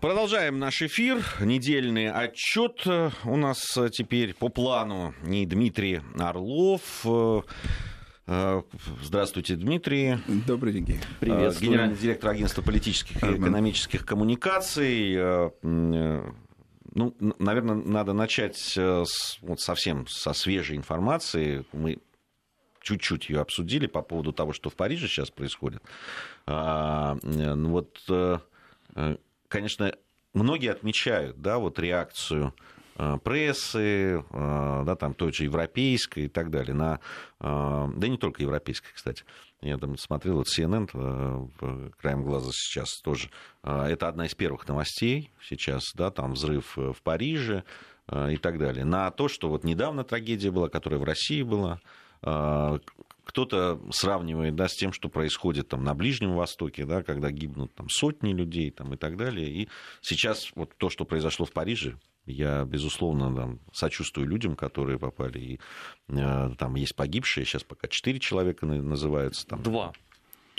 [0.00, 1.24] Продолжаем наш эфир.
[1.40, 7.04] Недельный отчет у нас теперь по плану не Дмитрий Орлов.
[8.24, 10.18] Здравствуйте, Дмитрий.
[10.46, 11.00] Добрый день.
[11.18, 11.58] Привет.
[11.60, 15.16] Генеральный директор агентства политических и экономических коммуникаций.
[15.62, 16.34] Ну,
[17.18, 21.64] наверное, надо начать с, вот совсем со свежей информации.
[21.72, 21.98] Мы
[22.82, 25.82] чуть-чуть ее обсудили по поводу того, что в Париже сейчас происходит.
[26.46, 27.98] А, ну вот
[29.48, 29.92] конечно,
[30.34, 32.54] многие отмечают, да, вот реакцию
[32.96, 37.00] э, прессы, э, да, там той же европейской и так далее, на,
[37.40, 39.24] э, да не только европейской, кстати,
[39.60, 40.86] я там смотрел, вот CNN
[41.98, 43.28] краем глаза сейчас тоже,
[43.64, 47.64] это одна из первых новостей сейчас, да, там взрыв в Париже
[48.08, 51.80] и так далее, на то, что вот недавно трагедия была, которая в России была,
[53.28, 57.90] кто-то сравнивает да, с тем, что происходит там, на Ближнем Востоке, да, когда гибнут там,
[57.90, 59.50] сотни людей там, и так далее.
[59.50, 59.68] И
[60.00, 65.38] сейчас вот то, что произошло в Париже, я, безусловно, там, сочувствую людям, которые попали.
[65.38, 65.60] И
[66.08, 69.46] э, там есть погибшие, сейчас пока четыре человека называются.
[69.46, 69.62] Там.
[69.62, 69.92] Два.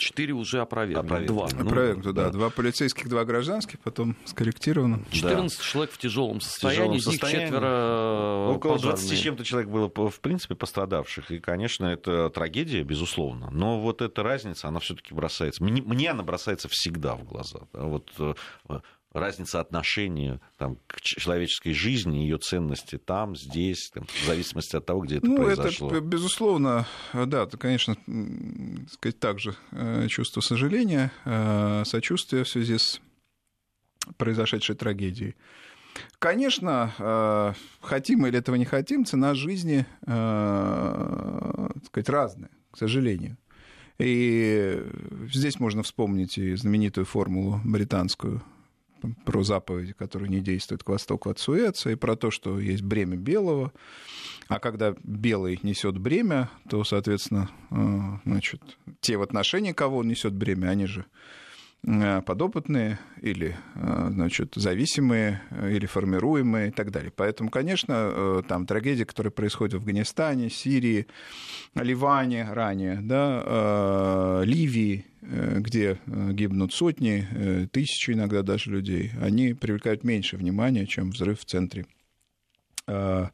[0.00, 1.26] Четыре уже опровергнуты.
[1.26, 1.48] Два.
[1.52, 2.24] Ну, опровергнуты, да.
[2.24, 2.30] да.
[2.30, 5.04] Два полицейских, два гражданских, потом скорректировано.
[5.10, 5.64] 14 да.
[5.64, 8.96] человек в тяжелом состоянии, из них четверо Около пожарные.
[8.96, 11.30] 20 с чем-то человек было, в принципе, пострадавших.
[11.30, 13.50] И, конечно, это трагедия, безусловно.
[13.50, 15.62] Но вот эта разница, она все таки бросается...
[15.62, 17.60] Мне, мне она бросается всегда в глаза.
[17.72, 18.34] Вот э,
[19.12, 25.00] разница отношения там, к человеческой жизни, ее ценности там, здесь, там, в зависимости от того,
[25.00, 25.88] где это ну, произошло.
[25.90, 27.96] Это, безусловно, да, это, конечно,
[28.92, 33.00] сказать, также э, чувство сожаления, э, сочувствия в связи с
[34.16, 35.34] произошедшей трагедией.
[36.18, 43.36] Конечно, э, хотим или этого не хотим, цена жизни так сказать, разная, к сожалению.
[43.98, 44.82] И
[45.32, 48.42] здесь можно вспомнить и знаменитую формулу британскую
[49.24, 53.16] про заповеди, которые не действуют к востоку от Суэца, и про то, что есть бремя
[53.16, 53.72] белого.
[54.48, 58.60] А когда белый несет бремя, то, соответственно, э, значит,
[59.00, 61.06] те в отношении кого он несет бремя, они же
[61.82, 67.12] подопытные или э, значит, зависимые э, или формируемые и так далее.
[67.14, 71.06] Поэтому, конечно, там трагедии, которые происходят в Афганистане, Сирии,
[71.74, 80.86] Ливане ранее, да, Ливии, где гибнут сотни, тысячи иногда даже людей, они привлекают меньше внимания,
[80.86, 81.86] чем взрыв в центре
[82.90, 83.28] Э,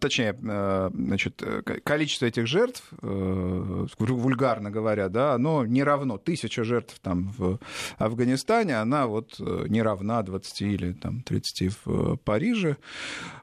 [0.00, 1.42] точнее, э, значит,
[1.82, 6.18] количество этих жертв, э, вульгарно говоря, да, оно не равно.
[6.18, 7.58] Тысяча жертв там в
[7.96, 12.76] Афганистане, она вот не равна 20 или там, 30 в Париже.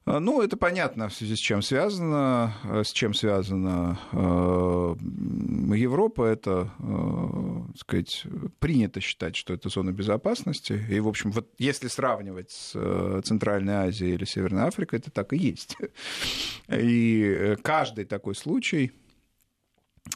[0.06, 2.53] Ну, это понятно, в связи с чем связано,
[2.84, 6.25] с чем связана Европа.
[6.25, 8.24] Это, так сказать,
[8.59, 10.80] принято считать, что это зона безопасности.
[10.90, 15.38] И, в общем, вот если сравнивать с Центральной Азией или Северной Африкой, это так и
[15.38, 15.78] есть.
[16.69, 18.91] И э, каждый такой случай,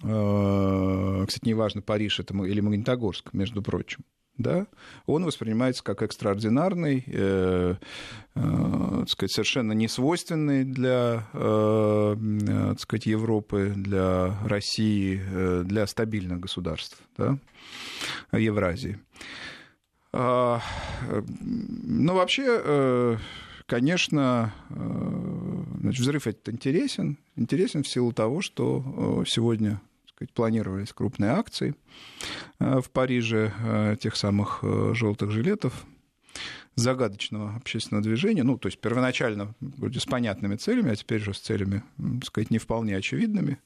[0.03, 4.05] э, кстати, неважно, Париж это или Магнитогорск, между прочим,
[4.37, 4.67] да,
[5.05, 7.75] он воспринимается как экстраординарный, э,
[8.35, 12.15] э, сказать, совершенно не свойственный для э,
[12.69, 17.37] так сказать, Европы, для России, э, для стабильных государств да,
[18.31, 18.99] Евразии.
[20.13, 20.61] А,
[21.41, 23.19] ну, вообще,
[23.67, 27.17] конечно, э, значит, взрыв этот интересен.
[27.35, 31.75] Интересен в силу того, что э, сегодня сказать, планировались крупные акции
[32.59, 34.63] э, в Париже тех самых
[34.93, 35.85] желтых жилетов
[36.75, 41.39] загадочного общественного движения, ну, то есть первоначально вроде с понятными целями, а теперь же с
[41.39, 43.57] целями, так сказать, не вполне очевидными.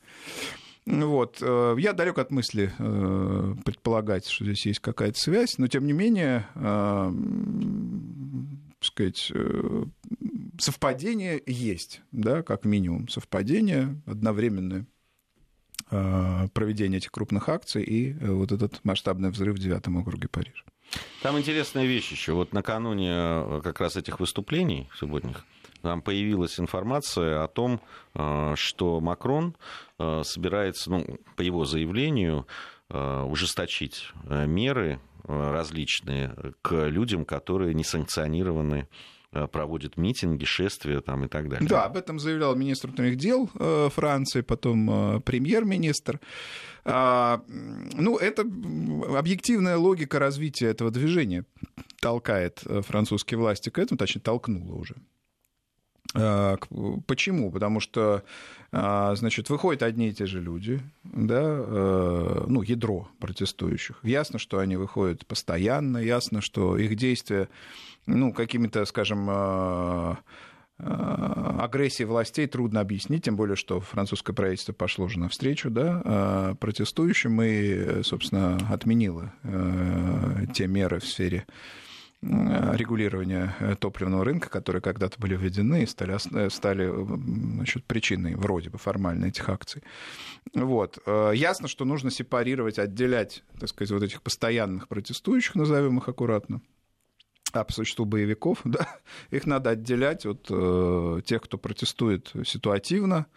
[0.85, 1.41] Вот.
[1.41, 2.73] Я далек от мысли
[3.65, 6.47] предполагать, что здесь есть какая-то связь, но тем не менее
[8.81, 9.83] сказать, э,
[10.59, 14.85] совпадение есть, да, как минимум, совпадение одновременное
[15.89, 20.63] э, проведение этих крупных акций и э, вот этот масштабный взрыв в девятом округе Парижа.
[21.21, 22.33] Там интересная вещь еще.
[22.33, 25.45] Вот накануне как раз этих выступлений субботних
[25.81, 27.81] там появилась информация о том,
[28.13, 29.55] что Макрон
[29.97, 32.45] собирается, ну, по его заявлению,
[32.91, 38.87] ужесточить меры Э, различные к людям, которые не санкционированы
[39.31, 41.69] э, проводят митинги, шествия там, и так далее.
[41.69, 46.19] Да, об этом заявлял министр внутренних дел э, Франции, потом премьер-министр.
[46.83, 51.45] А, ну, это объективная логика развития этого движения
[52.01, 54.95] толкает французские власти к этому, точнее, толкнула уже.
[56.13, 57.51] Почему?
[57.51, 58.23] Потому что,
[58.71, 63.99] значит, выходят одни и те же люди, да, ну, ядро протестующих.
[64.03, 67.47] Ясно, что они выходят постоянно, ясно, что их действия,
[68.07, 70.17] ну, какими-то, скажем,
[70.83, 76.55] Э, агрессии властей трудно объяснить, тем более, что французское правительство пошло уже навстречу да, э,
[76.59, 81.45] протестующим и, собственно, отменило э, те меры в сфере
[82.21, 86.17] регулирования топливного рынка, которые когда-то были введены и стали,
[86.49, 89.83] стали значит, причиной вроде бы формально этих акций.
[90.53, 90.99] Вот.
[91.07, 96.61] Ясно, что нужно сепарировать, отделять, так сказать, вот этих постоянных протестующих, назовем их аккуратно,
[97.53, 98.87] а по существу боевиков, да,
[99.29, 103.27] их надо отделять от э, тех, кто протестует ситуативно.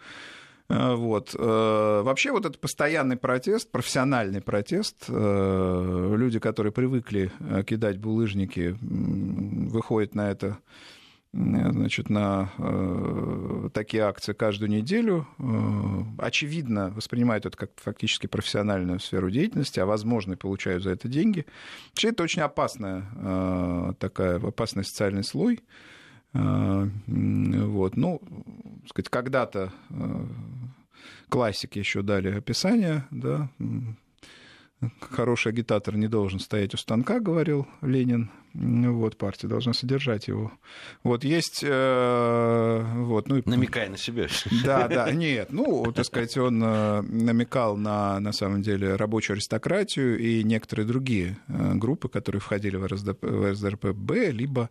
[0.69, 1.35] Э, вот.
[1.37, 7.31] Э, вообще вот этот постоянный протест, профессиональный протест, э, люди, которые привыкли
[7.65, 10.57] кидать булыжники, выходят на это
[11.33, 12.49] значит, на
[13.73, 15.27] такие акции каждую неделю,
[16.17, 21.45] очевидно воспринимают это как фактически профессиональную сферу деятельности, а возможно и получают за это деньги.
[21.89, 25.59] Вообще это очень опасная такая, опасный социальный слой.
[26.35, 28.21] Вот, ну,
[28.89, 29.71] сказать, когда-то
[31.29, 33.49] классики еще дали описание, да,
[34.99, 38.29] хороший агитатор не должен стоять у станка, говорил Ленин.
[38.57, 40.51] Вот, партия должна содержать его.
[41.03, 41.61] Вот есть...
[41.63, 44.27] Э, вот, ну, Намекая на себя.
[44.63, 45.51] Да, да, нет.
[45.51, 51.37] Ну, так сказать, он э, намекал на, на самом деле, рабочую аристократию и некоторые другие
[51.47, 54.69] э, группы, которые входили в, РСДП, в РСДРПБ, либо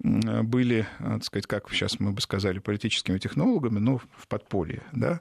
[0.00, 4.82] были, так сказать, как сейчас мы бы сказали, политическими технологами, но в подполье.
[4.92, 5.20] Да?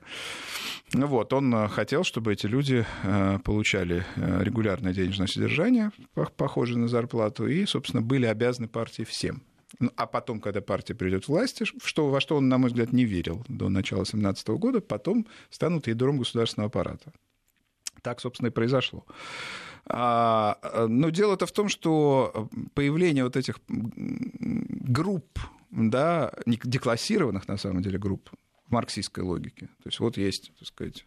[0.94, 5.92] Вот, он хотел, чтобы эти люди э, получали э, регулярное денежное содержание,
[6.38, 9.44] похожее на зарплату, и, собственно, были обязаны партии всем.
[9.80, 12.94] Ну, а потом, когда партия придет к власти, что, во что он, на мой взгляд,
[12.94, 17.12] не верил до начала 2017 года, потом станут ядром государственного аппарата.
[18.02, 19.06] Так, собственно, и произошло.
[19.86, 20.58] А,
[20.88, 25.40] но дело-то в том, что появление вот этих групп,
[25.72, 28.30] да, деклассированных на самом деле групп
[28.68, 29.68] в марксистской логике.
[29.84, 31.06] То есть вот есть, так сказать,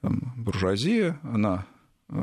[0.00, 1.66] там, буржуазия, она
[2.08, 2.14] э,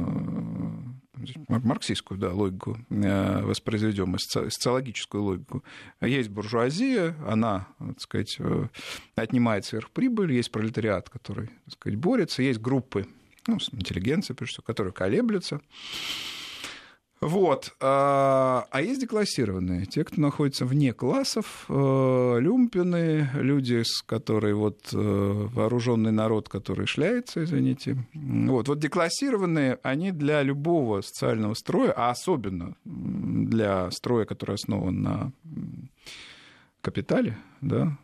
[1.48, 5.63] марксистскую да, логику э, воспроизведем, социологическую логику.
[6.01, 8.68] Есть буржуазия, она, так сказать, э,
[9.16, 13.07] отнимает сверхприбыль, есть пролетариат, который, так сказать, борется, есть группы
[13.48, 15.62] ну, интеллигенция, прежде всего, которые колеблются.
[17.21, 17.75] Вот.
[17.81, 24.94] А, а есть деклассированные, те, кто находится вне классов, э, люмпины, люди, с которые вот
[24.94, 27.98] э, вооруженный народ, который шляется, извините.
[28.13, 35.31] Вот, вот деклассированные, они для любого социального строя, а особенно для строя, который основан на
[36.81, 37.98] капитале, да,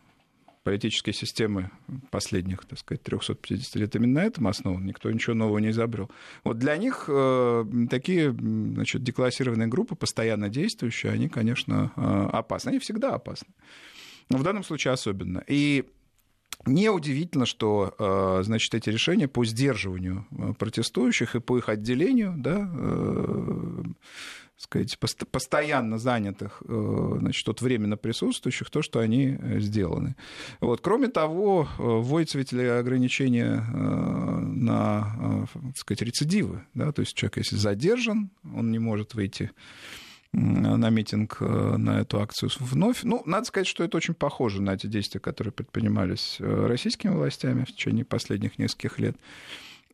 [0.66, 1.70] политические системы
[2.10, 6.10] последних, так сказать, 350 лет именно на этом основан, никто ничего нового не изобрел.
[6.42, 12.70] Вот для них э, такие значит, деклассированные группы, постоянно действующие, они, конечно, э, опасны.
[12.70, 13.46] Они всегда опасны.
[14.28, 15.44] Но в данном случае особенно.
[15.46, 15.84] И
[16.64, 20.26] Неудивительно, что э, значит, эти решения по сдерживанию
[20.58, 22.66] протестующих и по их отделению да,
[24.56, 30.16] сказать, постоянно занятых, э, значит, от временно присутствующих, то, что они э, сделаны.
[30.60, 30.80] Вот.
[30.80, 36.64] Кроме того, э, вводятся ведь ограничения на, так сказать, рецидивы.
[36.74, 36.92] Да?
[36.92, 39.50] То есть человек, если задержан, он не может выйти
[40.32, 43.04] на митинг, на эту акцию вновь.
[43.04, 47.72] Ну, надо сказать, что это очень похоже на эти действия, которые предпринимались российскими властями в
[47.72, 49.16] течение последних нескольких лет.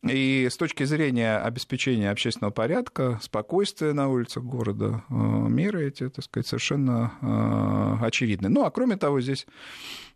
[0.09, 6.25] И с точки зрения обеспечения общественного порядка, спокойствия на улицах города, э, меры эти, так
[6.25, 8.49] сказать, совершенно э, очевидны.
[8.49, 9.47] Ну, а кроме того, здесь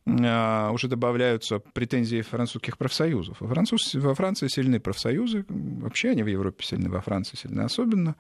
[0.05, 3.37] э, уже добавляются претензии французских профсоюзов.
[3.41, 8.17] Во, Француз, во Франции сильны профсоюзы, вообще они в Европе сильны, во Франции сильны особенно.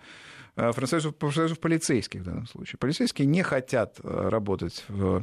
[0.59, 2.79] Э, профсоюзов, профсоюзов полицейских в данном случае.
[2.79, 5.21] Полицейские не хотят э, работать в, э,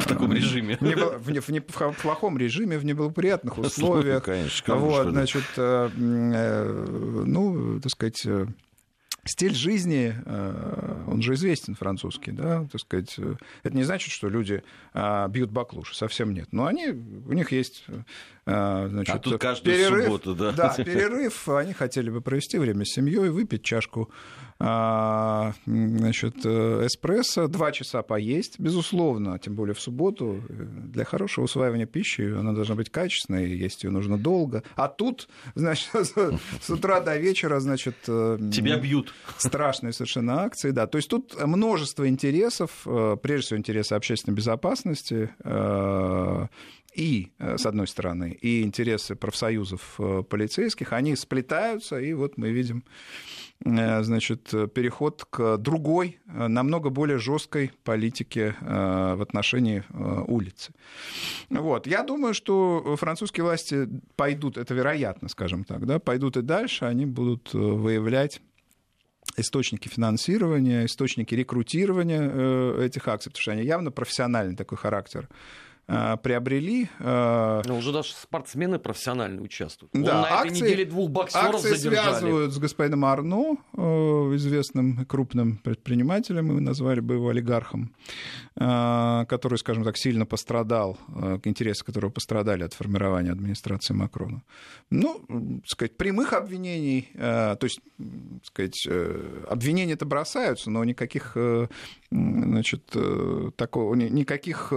[0.00, 0.76] в таком режиме.
[0.78, 1.48] В, в, в, в,
[1.92, 4.24] в плохом режиме, в неблагоприятных условиях.
[4.24, 8.26] Конечно, вот, значит, ну, так сказать,
[9.24, 10.14] стиль жизни,
[11.06, 13.18] он же известен французский, да, так сказать,
[13.62, 17.86] это не значит, что люди бьют баклуши, совсем нет, но они, у них есть
[18.41, 20.52] а, значит, а тут каждую перерыв, субботу, да?
[20.52, 21.48] Да, перерыв.
[21.48, 24.10] Они хотели бы провести время с семьей, выпить чашку
[24.64, 30.40] а, значит, э, эспрессо, два часа поесть, безусловно, тем более в субботу.
[30.48, 34.62] Для хорошего усваивания пищи она должна быть качественной, есть ее нужно долго.
[34.76, 35.88] А тут, значит,
[36.60, 37.96] с утра до вечера, значит...
[38.06, 39.12] Э, Тебя бьют.
[39.36, 40.86] страшные совершенно акции, да.
[40.86, 45.30] То есть тут множество интересов, э, прежде всего интересы общественной безопасности,
[46.94, 52.84] и, э, с одной стороны, и интересы профсоюзов полицейских, они сплетаются, и вот мы видим
[53.64, 59.84] значит, переход к другой, намного более жесткой политике в отношении
[60.26, 60.72] улицы.
[61.48, 61.86] Вот.
[61.86, 67.06] Я думаю, что французские власти пойдут, это вероятно, скажем так, да, пойдут и дальше, они
[67.06, 68.42] будут выявлять
[69.36, 75.71] источники финансирования, источники рекрутирования э, этих акций, потому что они явно профессиональный такой характер Э,
[75.86, 76.88] приобрели.
[77.00, 79.92] Э, Но уже даже спортсмены профессионально участвуют.
[79.92, 82.08] Да, Он на акции, этой неделе двух боксеров акции задержали.
[82.08, 83.80] связывают с господином Арно, э,
[84.36, 87.94] известным крупным предпринимателем, мы назвали бы его олигархом,
[88.54, 90.98] который, скажем так, сильно пострадал,
[91.44, 94.42] интересы которого пострадали от формирования администрации Макрона.
[94.90, 97.80] Ну, сказать, прямых обвинений, то есть,
[98.44, 98.86] сказать,
[99.48, 101.36] обвинения это бросаются, но никаких,
[102.10, 102.94] значит,
[103.56, 104.72] такого, никаких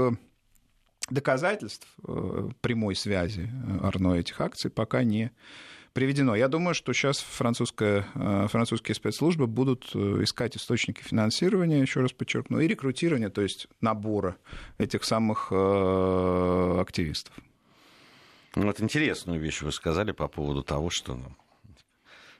[1.09, 5.31] доказательств э, прямой связи э, Арно этих акций пока не
[5.93, 6.35] приведено.
[6.35, 12.59] Я думаю, что сейчас французская, э, французские спецслужбы будут искать источники финансирования, еще раз подчеркну,
[12.59, 14.35] и рекрутирования, то есть набора
[14.77, 17.33] этих самых активистов.
[18.55, 21.15] Ну, вот интересную вещь вы сказали по поводу того, что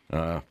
[0.10, 0.42] ну,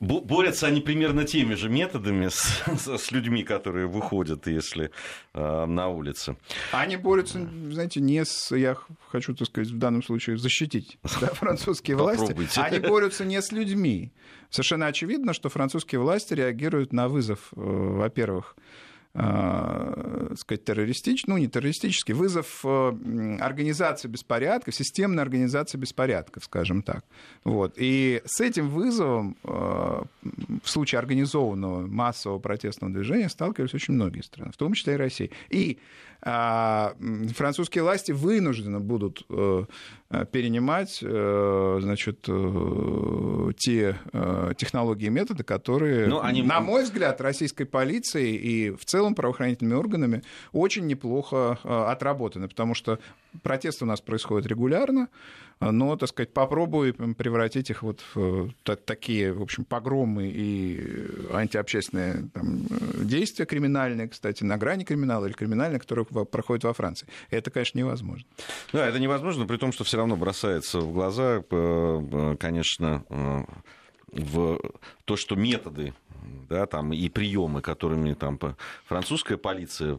[0.00, 2.62] борются они примерно теми же методами с,
[2.98, 4.90] с людьми, которые выходят, если
[5.34, 6.36] э, на улице.
[6.72, 8.76] Они борются, знаете, не с, я
[9.10, 14.12] хочу, так сказать, в данном случае защитить да, французские власти, они борются не с людьми.
[14.48, 18.56] Совершенно очевидно, что французские власти реагируют на вызов, э, во-первых,
[19.14, 27.04] э, сказать, террористический, ну, не террористический, вызов э, организации беспорядков, системной организации беспорядков, скажем так.
[27.44, 27.74] Вот.
[27.76, 34.52] И с этим вызовом э, в случае организованного массового протестного движения сталкивались очень многие страны,
[34.52, 35.30] в том числе и Россия.
[35.50, 35.78] И
[36.22, 39.64] французские власти вынуждены будут э,
[40.32, 43.98] перенимать э, значит, э, те
[44.56, 46.42] технологии и методы, которые, ну, они...
[46.42, 50.22] на мой взгляд, российской полицией и в целом правоохранительными органами
[50.52, 52.98] очень неплохо отработаны, потому что
[53.42, 55.08] протесты у нас происходят регулярно,
[55.60, 58.50] но, так сказать, попробуй превратить их вот в
[58.86, 65.78] такие, в общем, погромы и антиобщественные там, действия криминальные, кстати, на грани криминала или криминальные,
[65.78, 67.06] которые проходят во Франции.
[67.28, 68.26] Это, конечно, невозможно.
[68.72, 73.44] Да, это невозможно, при том, что все равно бросается в глаза, э, конечно, э,
[74.12, 74.60] в
[75.04, 75.92] то, что методы
[76.48, 78.38] да, там, и приемы, которыми там,
[78.86, 79.98] французская полиция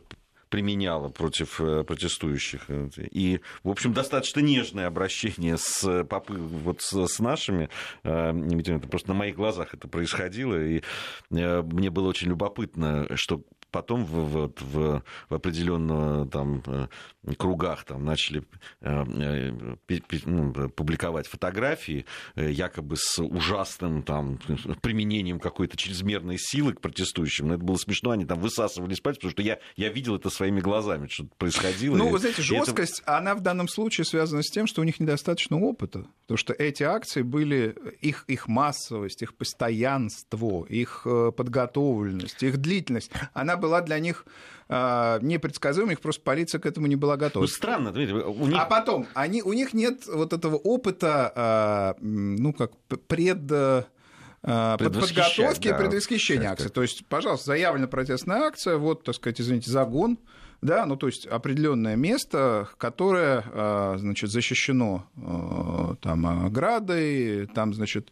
[0.51, 2.67] применяла против э, протестующих.
[3.00, 7.70] И, в общем, достаточно нежное обращение с, вот с, нашими.
[8.03, 10.62] Э, это просто на моих глазах это происходило.
[10.62, 10.84] И
[11.31, 13.41] э, мне было очень любопытно, что
[13.72, 16.88] потом в, в, в, в определенных там, э,
[17.38, 18.44] кругах там, начали
[18.82, 24.40] э, э, ну, публиковать фотографии якобы с ужасным там,
[24.82, 27.48] применением какой-то чрезмерной силы к протестующим.
[27.48, 30.60] Но это было смешно, они там высасывали спать, потому что я, я видел это своими
[30.60, 31.96] глазами, что происходило.
[31.96, 33.18] Ну, вы знаете, жесткость, это...
[33.18, 36.06] она в данном случае связана с тем, что у них недостаточно опыта.
[36.22, 43.56] Потому что эти акции были, их, их массовость, их постоянство, их подготовленность, их длительность, она
[43.62, 44.25] была для них
[44.68, 47.44] э, непредсказуемой, их просто полиция к этому не была готова.
[47.44, 48.58] Ну, странно, у них...
[48.60, 52.72] А потом, они, у них нет вот этого опыта, э, ну, как
[53.08, 53.84] пред э,
[54.41, 56.70] подготовки да, предвосхищения акции.
[56.70, 60.18] То есть, пожалуйста, заявлена протестная акция, вот, так сказать, извините, загон,
[60.62, 65.06] да, ну то есть определенное место, которое, значит, защищено
[66.01, 68.12] там оградой, там, значит,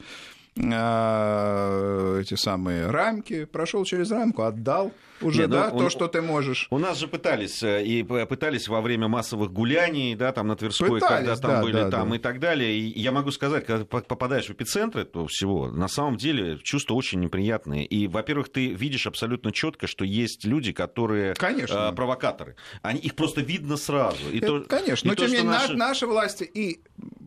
[0.56, 4.92] эти самые рамки, прошел через рамку, отдал
[5.22, 6.68] уже, Не, ну, да, ну, то, что ты можешь.
[6.70, 10.90] У нас же пытались, э, и пытались во время массовых гуляний, да, там на Тверской,
[10.90, 12.16] пытались, когда там да, были да, там да.
[12.16, 12.78] и так далее.
[12.78, 17.20] И я могу сказать, когда попадаешь в эпицентр этого всего, на самом деле чувства очень
[17.20, 17.86] неприятные.
[17.86, 21.90] И, во-первых, ты видишь абсолютно четко, что есть люди, которые Конечно.
[21.92, 22.56] Э, провокаторы.
[22.82, 24.30] Они, их просто видно сразу.
[24.32, 25.74] И это, то, конечно, и но то, тем не менее наши...
[25.74, 26.82] наши власти и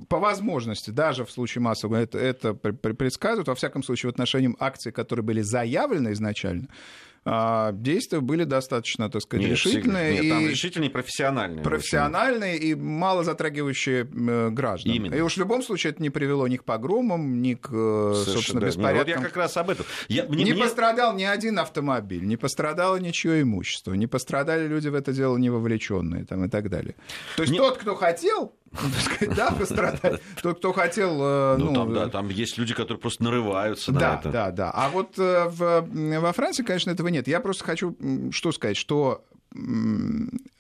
[0.09, 4.93] по возможности, даже в случае массового, это, это предсказывают, во всяком случае, в отношении акций,
[4.93, 6.69] которые были заявлены изначально,
[7.25, 10.14] действия были достаточно, так сказать, нет, решительные.
[10.14, 11.62] Нет, и там решительные и профессиональные.
[11.62, 14.93] Профессиональные и мало затрагивающие э, граждан.
[14.93, 15.14] Именно.
[15.14, 18.35] И уж в любом случае это не привело ни к погромам, ни к, э, Совершенно,
[18.35, 18.67] собственно, да.
[18.67, 18.99] беспорядкам.
[18.99, 19.87] Вот я как раз об этом.
[20.09, 20.62] Я, мне, не мне...
[20.62, 25.50] пострадал ни один автомобиль, не пострадало ничье имущество, не пострадали люди в это дело не
[25.50, 26.97] вовлеченные там, и так далее.
[27.37, 27.61] То есть мне...
[27.61, 28.52] тот, кто хотел
[29.37, 30.21] да, пострадать.
[30.43, 31.19] Тот, кто хотел...
[31.21, 34.31] Э, ну, ну там, да, там есть люди, которые просто нарываются да, на это.
[34.31, 37.29] Да, да, А вот э, во Франции, конечно, этого нет.
[37.29, 37.97] Я просто хочу
[38.31, 39.25] что сказать, что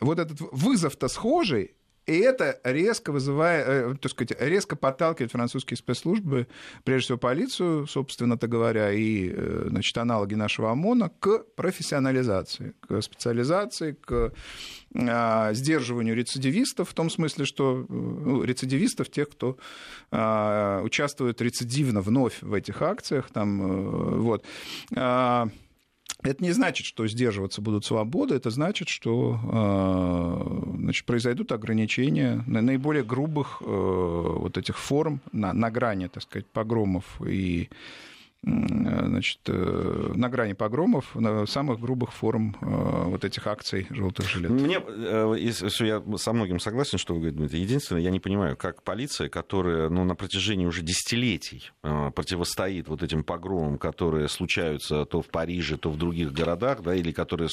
[0.00, 1.74] вот этот вызов-то схожий,
[2.12, 6.46] и это резко вызывает, э, так сказать, резко подталкивает французские спецслужбы,
[6.84, 13.92] прежде всего полицию, собственно-то говоря, и э, значит, аналоги нашего ОМОНа, к профессионализации, к специализации,
[13.92, 14.32] к
[14.94, 19.56] а, сдерживанию рецидивистов, в том смысле, что ну, рецидивистов, тех, кто
[20.10, 24.44] а, участвует рецидивно вновь в этих акциях, там, э, вот.
[24.94, 25.48] А,
[26.22, 32.62] это не значит, что сдерживаться будут свободы, это значит, что э, значит, произойдут ограничения на
[32.62, 37.68] наиболее грубых э, вот этих форм на, на грани, так сказать, погромов и
[38.44, 44.50] значит, э, на грани погромов, на самых грубых форм э, вот этих акций желтых жилет.
[44.50, 47.60] Мне, э, если я со многим согласен, что вы говорите, Дмитрий.
[47.60, 53.22] Единственное, я не понимаю, как полиция, которая ну, на протяжении уже десятилетий противостоит вот этим
[53.22, 57.48] погромам, которые случаются то в Париже, то в других городах, да, или которые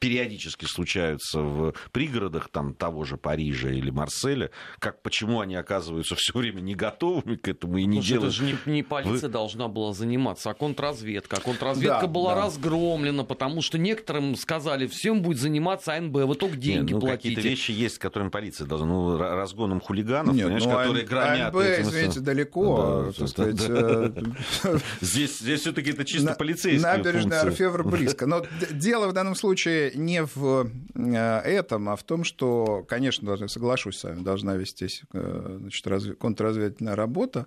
[0.00, 6.36] периодически случаются в пригородах там, того же Парижа или Марселя, как, почему они оказываются все
[6.36, 8.34] время не готовыми к этому и не Потому делают...
[8.34, 9.32] Это же не, не полиция Вы...
[9.32, 11.36] должна была заниматься заниматься, а контрразведка.
[11.36, 12.46] А контрразведка да, была да.
[12.46, 17.40] разгромлена, потому что некоторым сказали, всем будет заниматься АНБ, вы только деньги Нет, ну, Какие-то
[17.40, 21.54] вещи есть, которыми полиция должна, ну, разгоном хулиганов, Нет, понимаешь, ну, которые громят.
[21.54, 21.88] АНБ, этим...
[21.88, 23.60] извините, далеко, да, сказать.
[23.68, 24.12] Э,
[25.00, 28.26] здесь, здесь все-таки это чисто полицейские Набережная Орфевр близко.
[28.26, 33.98] Но дело в данном случае не в э, этом, а в том, что, конечно, соглашусь
[33.98, 37.46] с вами, должна вестись э, значит, контрразведывательная работа.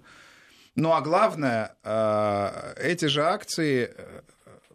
[0.76, 4.22] Ну а главное, э, эти же акции э,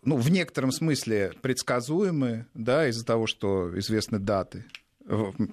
[0.03, 4.65] ну, в некотором смысле предсказуемы, да, из-за того, что известны даты.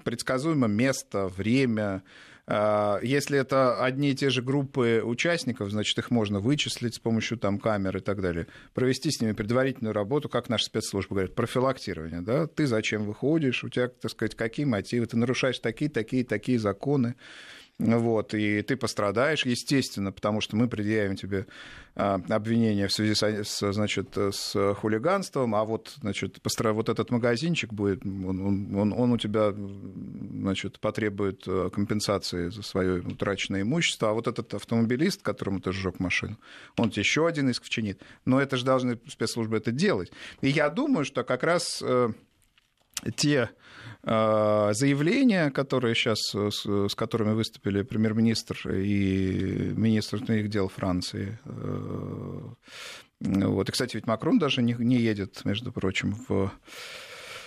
[0.03, 2.03] Предсказуемо место, время.
[2.47, 7.37] Э, если это одни и те же группы участников, значит, их можно вычислить с помощью
[7.37, 8.47] там, камер и так далее.
[8.73, 12.21] Провести с ними предварительную работу, как наши спецслужбы говорят, профилактирование.
[12.21, 12.47] Да?
[12.47, 17.15] Ты зачем выходишь, у тебя, так сказать, какие мотивы, ты нарушаешь такие, такие, такие законы.
[17.79, 21.45] Вот, и ты пострадаешь, естественно, потому что мы предъявим тебе
[21.93, 26.73] а, обвинение в связи с, значит, с хулиганством, а вот, значит, постра...
[26.73, 32.99] вот этот магазинчик будет, он, он, он у тебя значит, потребует э, компенсации за свое
[33.01, 36.39] утраченное имущество, а вот этот автомобилист, которому ты сжег машину,
[36.77, 38.01] он тебе еще один иск вчинит.
[38.25, 40.11] Но это же должны спецслужбы это делать.
[40.41, 42.09] И я думаю, что как раз э,
[43.15, 43.51] те
[44.07, 51.39] заявления, которые сейчас, э, с, которыми выступили премьер-министр и министр внутренних дел Франции.
[51.45, 52.39] Э,
[53.19, 53.67] вот.
[53.67, 56.51] И, кстати, ведь Макрон даже не, не едет, между прочим, в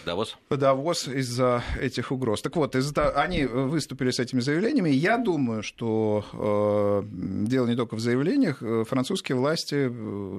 [0.05, 0.37] Давос?
[0.51, 2.43] Давос из-за этих угроз.
[2.43, 4.91] Так вот, из-за они выступили с этими заявлениями.
[4.91, 7.03] Я думаю, что э,
[7.47, 8.63] дело не только в заявлениях.
[8.87, 9.91] Французские власти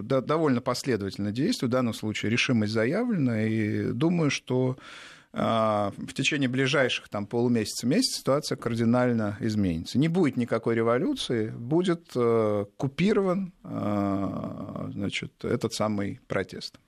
[0.04, 1.72] да, довольно последовательно действуют.
[1.72, 3.44] В данном случае решимость заявлена.
[3.44, 4.78] И думаю, что
[5.34, 9.98] в течение ближайших там, полумесяца, месяца ситуация кардинально изменится.
[9.98, 16.80] Не будет никакой революции, будет э, купирован э, значит, этот самый протест.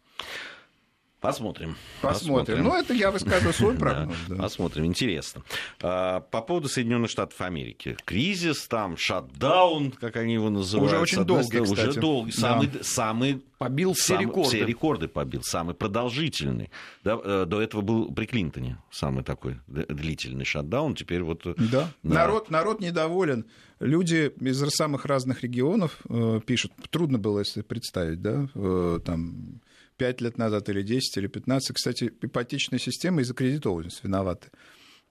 [1.23, 1.77] Посмотрим.
[2.01, 2.57] Посмотрим.
[2.57, 2.63] Посмотрим.
[2.65, 4.17] Ну, это я высказываю свой прогноз.
[4.27, 4.35] да.
[4.35, 5.41] Посмотрим, интересно.
[5.81, 7.95] А, по поводу Соединенных Штатов Америки.
[8.03, 10.91] Кризис там, шатдаун, как они его называют.
[10.91, 11.87] Уже очень долгий, кстати.
[11.87, 12.33] Уже долгий.
[12.33, 12.79] Самый, да.
[12.83, 14.49] самый побил все сам, рекорды.
[14.49, 16.69] Все рекорды побил, самый продолжительный.
[17.05, 20.93] Да, э, до этого был при Клинтоне самый такой длительный шатдаун.
[20.93, 21.45] Теперь вот...
[21.45, 21.89] Э, да.
[22.03, 22.13] да.
[22.15, 23.45] Народ, народ недоволен.
[23.79, 26.73] Люди из самых разных регионов э, пишут.
[26.89, 29.61] Трудно было, если представить, да, э, там
[29.97, 31.75] 5 лет назад, или 10, или 15.
[31.75, 34.49] Кстати, ипотечная система и закредитованность виноваты.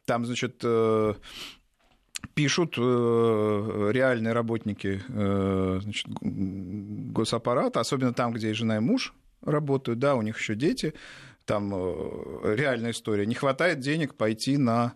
[0.05, 1.15] Там, значит, э,
[2.35, 9.99] пишут э, реальные работники э, значит, госаппарата, особенно там, где и жена, и муж работают,
[9.99, 10.95] да, у них еще дети,
[11.45, 11.73] там
[12.45, 13.27] реальная история.
[13.27, 14.95] Не хватает денег пойти на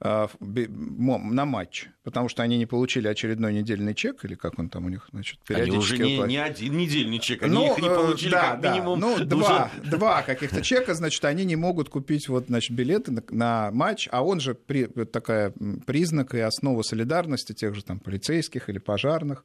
[0.00, 4.88] на матч, потому что они не получили очередной недельный чек, или как он там у
[4.88, 6.00] них, значит, периодически...
[6.00, 8.98] Они уже не, не один недельный чек, они ну, их не получили да, как минимум...
[8.98, 13.70] ну, два, два каких-то чека, значит, они не могут купить вот, значит, билеты на, на
[13.72, 15.52] матч, а он же при, такая
[15.84, 19.44] признак и основа солидарности тех же там полицейских или пожарных.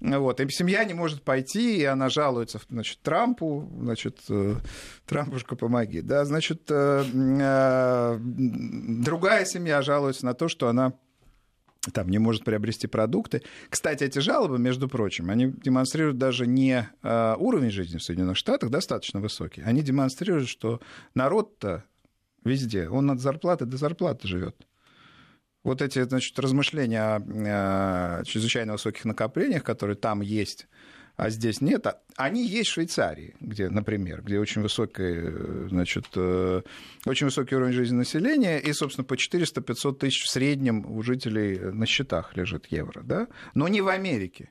[0.00, 4.56] Вот, и семья не может пойти, и она жалуется, значит, Трампу, значит, э,
[5.06, 10.92] Трампушка, помоги, да, значит, э, э, другая семья жалуется на то, что она
[11.90, 13.42] там не может приобрести продукты.
[13.68, 18.70] Кстати, эти жалобы, между прочим, они демонстрируют даже не э, уровень жизни в Соединенных Штатах
[18.70, 20.80] достаточно высокий, они демонстрируют, что
[21.14, 21.84] народ-то
[22.44, 24.56] везде, он от зарплаты до зарплаты живет.
[25.64, 30.66] вот эти значит, размышления о чрезвычайно высоких накоплениях, которые там есть,
[31.18, 36.62] а здесь нет, а они есть в Швейцарии, где, например, где очень, высокий, значит, э,
[37.06, 41.86] очень высокий уровень жизни населения, и, собственно, по 400-500 тысяч в среднем у жителей на
[41.86, 43.26] счетах лежит евро, да?
[43.54, 44.50] но не в Америке.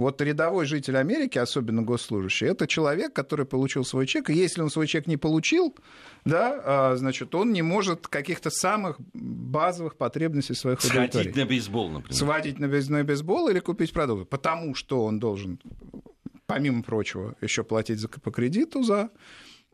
[0.00, 4.70] Вот рядовой житель Америки, особенно госслужащий, это человек, который получил свой чек, и если он
[4.70, 5.76] свой чек не получил,
[6.24, 11.12] да, а, значит, он не может каких-то самых базовых потребностей своих удовлетворить.
[11.12, 12.16] Сходить на бейсбол, например.
[12.16, 14.24] Сводить на, бейсбол или купить продукты.
[14.24, 15.60] Потому что он должен,
[16.46, 19.10] помимо прочего, еще платить по кредиту за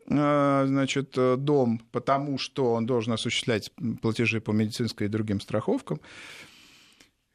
[0.09, 6.01] а, значит, дом, потому что он должен осуществлять платежи по медицинской и другим страховкам.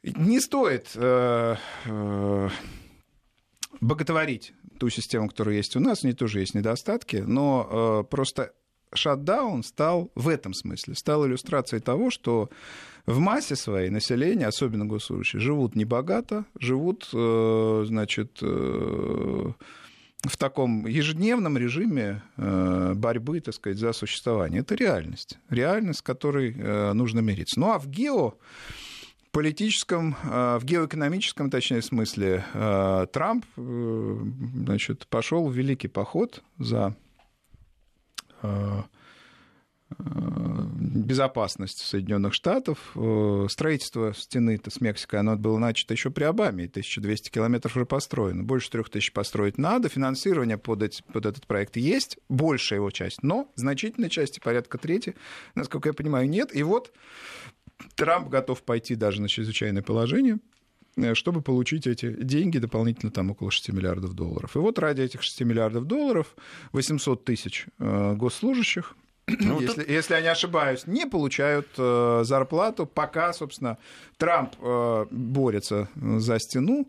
[0.03, 2.49] Не стоит э, э,
[3.83, 8.53] боготворить ту систему, которая есть у нас, у нее тоже есть недостатки, но э, просто
[8.93, 12.49] шатдаун стал в этом смысле, стал иллюстрацией того, что
[13.05, 19.51] в массе своей населения, особенно госслужащие, живут небогато, живут, э, значит, э,
[20.23, 24.61] в таком ежедневном режиме борьбы, так сказать, за существование.
[24.61, 25.37] Это реальность.
[25.49, 26.53] Реальность, с которой
[26.93, 27.59] нужно мириться.
[27.59, 28.35] Ну а в гео
[29.33, 34.17] политическом, э, в геоэкономическом, точнее, смысле, э, Трамп э,
[34.55, 36.95] значит, пошел в великий поход за
[39.99, 42.77] безопасность Соединенных Штатов.
[43.47, 48.43] Строительство стены с Мексикой, оно было начато еще при Обаме, 1200 километров уже построено.
[48.43, 53.49] Больше 3000 построить надо, финансирование под, эти, под этот проект есть, большая его часть, но
[53.55, 55.15] значительной части, порядка трети,
[55.55, 56.53] насколько я понимаю, нет.
[56.55, 56.91] И вот
[57.95, 60.39] Трамп готов пойти даже на чрезвычайное положение,
[60.97, 64.55] э, чтобы получить эти деньги, дополнительно там около 6 миллиардов долларов.
[64.55, 66.35] И вот ради этих 6 миллиардов долларов
[66.71, 68.95] 800 тысяч э, госслужащих
[69.27, 69.89] ну, если, тут...
[69.89, 73.77] если я не ошибаюсь, не получают э, зарплату, пока, собственно,
[74.17, 76.87] Трамп э, борется за стену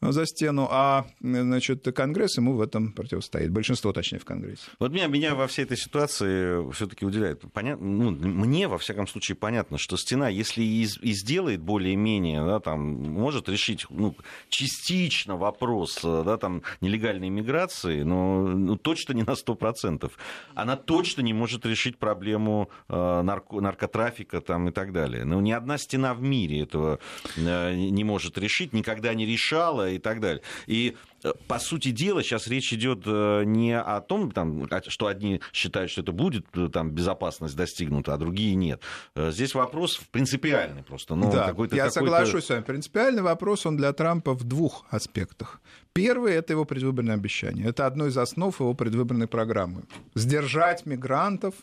[0.00, 3.50] за стену, а значит, Конгресс ему в этом противостоит.
[3.50, 4.62] Большинство, точнее, в Конгрессе.
[4.78, 7.42] Вот меня, меня во всей этой ситуации все-таки удивляет.
[7.52, 12.60] Понятно, ну, мне, во всяком случае, понятно, что стена, если и, и сделает более-менее, да,
[12.60, 14.14] там, может решить ну,
[14.48, 20.10] частично вопрос да, там, нелегальной миграции, но ну, точно не на 100%.
[20.54, 25.24] Она точно не может решить проблему э, нарко, наркотрафика там, и так далее.
[25.24, 27.00] Но ни одна стена в мире этого
[27.36, 30.42] э, не может решить, никогда не решала, и так далее.
[30.66, 35.40] И э, по сути дела, сейчас речь идет э, не о том, там, что одни
[35.52, 38.82] считают, что это будет э, там, безопасность достигнута, а другие нет.
[39.16, 41.14] Здесь вопрос принципиальный просто.
[41.14, 42.00] Ну, да, какой-то, я какой-то...
[42.00, 42.62] соглашусь с вами.
[42.62, 45.60] Принципиальный вопрос, он для Трампа в двух аспектах.
[45.92, 47.66] Первый– это его предвыборное обещание.
[47.66, 49.82] Это одно из основ его предвыборной программы.
[50.14, 51.54] Сдержать мигрантов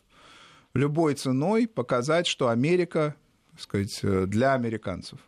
[0.74, 3.16] любой ценой, показать, что Америка,
[3.52, 5.20] так сказать, для американцев.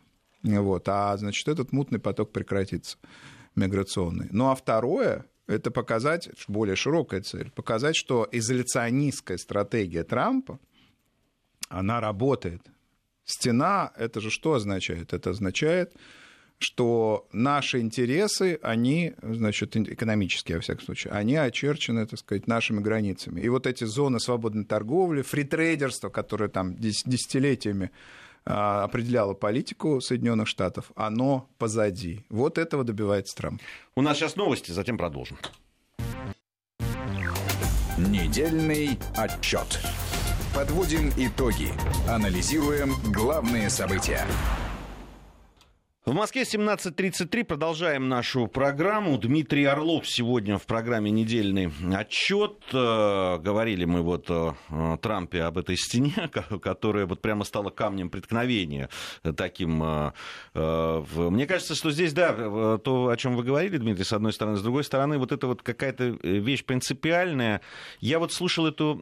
[0.56, 2.96] Вот, а значит, этот мутный поток прекратится,
[3.54, 4.28] миграционный.
[4.30, 10.58] Ну а второе, это показать, более широкая цель, показать, что изоляционистская стратегия Трампа,
[11.68, 12.62] она работает.
[13.24, 15.12] Стена, это же что означает?
[15.12, 15.94] Это означает,
[16.58, 23.40] что наши интересы, они, значит, экономические, во всяком случае, они очерчены, так сказать, нашими границами.
[23.40, 27.90] И вот эти зоны свободной торговли, фритрейдерство, которое там десятилетиями
[28.48, 32.24] определяло политику Соединенных Штатов, оно позади.
[32.30, 33.60] Вот этого добивается Трамп.
[33.94, 35.38] У нас сейчас новости, затем продолжим.
[37.98, 39.80] Недельный отчет.
[40.54, 41.72] Подводим итоги.
[42.08, 44.24] Анализируем главные события.
[46.08, 47.44] В Москве 17.33.
[47.44, 49.18] Продолжаем нашу программу.
[49.18, 52.54] Дмитрий Орлов сегодня в программе «Недельный отчет».
[52.72, 54.56] Э, говорили мы вот о
[55.02, 56.30] Трампе, об этой стене,
[56.62, 58.88] которая вот прямо стала камнем преткновения
[59.36, 59.82] таким.
[59.82, 60.12] Э,
[60.54, 64.56] э, мне кажется, что здесь, да, то, о чем вы говорили, Дмитрий, с одной стороны.
[64.56, 67.60] С другой стороны, вот это вот какая-то вещь принципиальная.
[68.00, 68.94] Я вот слушал эту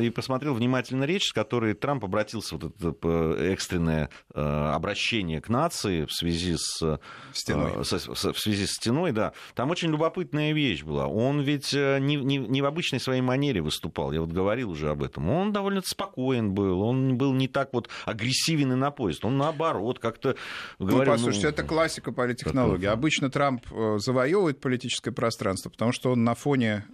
[0.00, 6.56] и посмотрел внимательно речь, с которой Трамп обратился, вот это экстренное обращение к нации связи
[6.56, 6.98] с
[7.32, 7.72] стеной.
[7.76, 9.32] Э, с, с, в связи с стеной, да.
[9.54, 11.06] Там очень любопытная вещь была.
[11.06, 14.90] Он ведь э, не, не, не в обычной своей манере выступал, я вот говорил уже
[14.90, 15.28] об этом.
[15.28, 19.24] Он довольно спокоен был, он был не так вот агрессивен и напорист.
[19.24, 20.36] Он наоборот как-то
[20.78, 21.12] ну, говорил...
[21.12, 22.86] Ну, послушайте, ну, это классика политтехнологии.
[22.86, 26.84] Обычно Трамп э, завоевывает политическое пространство, потому что он на фоне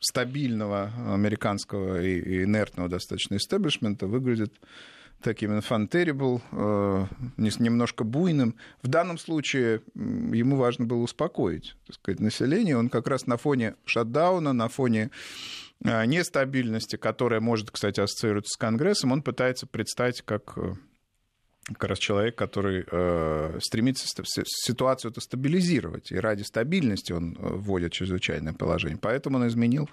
[0.00, 4.54] стабильного американского и инертного достаточно истеблишмента выглядит
[5.22, 7.06] таким infant terrible, э,
[7.36, 8.54] немножко буйным.
[8.82, 12.76] В данном случае ему важно было успокоить так сказать, население.
[12.76, 15.10] Он как раз на фоне шатдауна, на фоне
[15.84, 20.74] э, нестабильности, которая может, кстати, ассоциироваться с Конгрессом, он пытается представить как э,
[21.66, 24.06] как раз человек, который э, стремится
[24.44, 26.10] ситуацию это стабилизировать.
[26.10, 28.98] И ради стабильности он вводит чрезвычайное положение.
[29.00, 29.88] Поэтому он изменил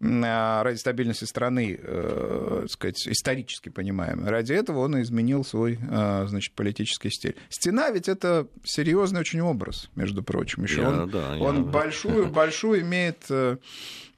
[0.00, 4.26] ради стабильности страны, э, сказать, исторически понимаем.
[4.26, 7.36] Ради этого он изменил свой, э, значит, политический стиль.
[7.50, 10.62] Стена ведь это серьезный очень образ, между прочим.
[10.62, 11.62] Еще я, он, да, он я...
[11.64, 13.58] большую, большую имеет, э,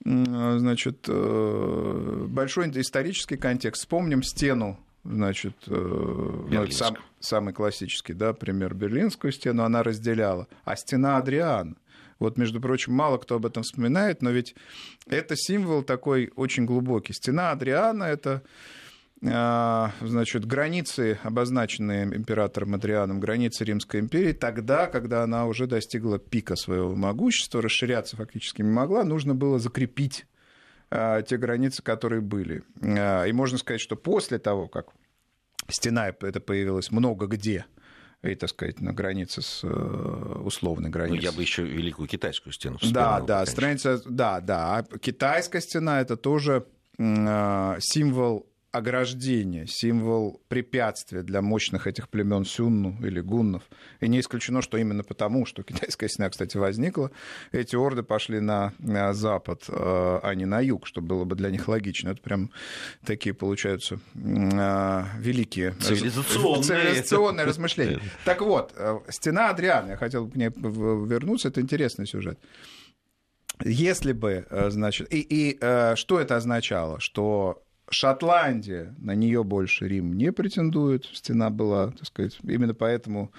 [0.05, 3.83] значит, э, большой исторический контекст.
[3.83, 10.77] Вспомним стену значит, э, ну, сам, самый классический, да, пример Берлинскую стену, она разделяла, а
[10.77, 11.77] стена Адриан.
[12.23, 14.55] Вот, между прочим, мало кто об этом вспоминает, но ведь
[15.09, 17.13] это символ такой очень глубокий.
[17.13, 18.43] Стена Адриана— это
[19.25, 26.57] а, значит, границы, обозначенные императором Адрианом, границы Римской империи, тогда, когда она уже достигла пика
[26.57, 30.27] своего могущества, расширяться фактически не могла, нужно было закрепить
[30.91, 32.63] а, те границы, которые были.
[32.83, 34.87] А, и можно сказать, что после того, как
[35.69, 37.65] стена это появилась много где,
[38.23, 41.19] и, так сказать, на границе с э, условной границей.
[41.19, 42.95] Ну, я бы еще Великую Китайскую стену вспомнил.
[42.95, 44.77] Да, да, страница, да, да.
[44.77, 46.67] А китайская стена это тоже
[46.99, 53.63] э, символ ограждение, символ препятствия для мощных этих племен сюнну или гуннов.
[54.01, 57.11] И не исключено, что именно потому, что китайская стена, кстати, возникла,
[57.53, 58.73] эти орды пошли на,
[59.13, 62.11] запад, э, а не на юг, что было бы для них логично.
[62.11, 62.51] Это прям
[63.05, 68.01] такие получаются э, великие цивилизационные, цивилизационные размышления.
[68.25, 72.39] Так вот, э, стена Адриана, я хотел бы к ней вернуться, это интересный сюжет.
[73.63, 75.59] Если бы, значит, и, и
[75.95, 76.99] что это означало?
[77.01, 77.62] Что
[77.93, 83.33] Шотландия, на нее больше Рим не претендует, стена была, так сказать, именно поэтому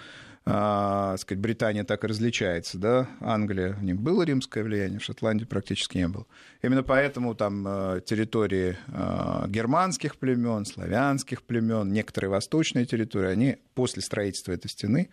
[0.46, 5.46] а, сказать, Британия так и различается, да, Англия, в нем было римское влияние, в Шотландии
[5.46, 6.26] практически не было.
[6.62, 14.02] Именно поэтому там а, территории а, германских племен, славянских племен, некоторые восточные территории, они после
[14.02, 15.10] строительства этой стены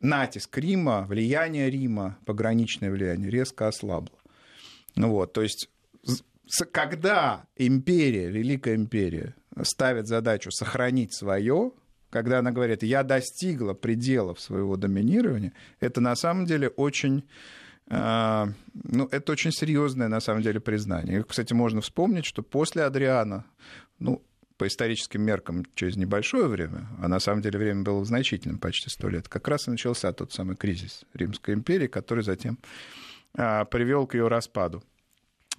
[0.00, 4.18] натиск Рима, влияние Рима, пограничное влияние резко ослабло.
[4.96, 5.68] Ну вот, то есть
[6.70, 11.72] когда империя, Великая империя, ставит задачу сохранить свое,
[12.10, 17.24] когда она говорит, я достигла пределов своего доминирования, это на самом деле очень
[17.88, 21.20] а, ну, это очень серьезное, на самом деле, признание.
[21.20, 23.44] И, кстати, можно вспомнить, что после Адриана,
[23.98, 24.22] ну,
[24.56, 29.08] по историческим меркам, через небольшое время, а на самом деле время было значительным, почти сто
[29.08, 32.58] лет, как раз и начался тот самый кризис Римской империи, который затем
[33.36, 34.82] а, привел к ее распаду.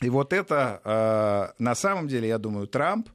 [0.01, 3.09] И вот это, э, на самом деле, я думаю, Трамп,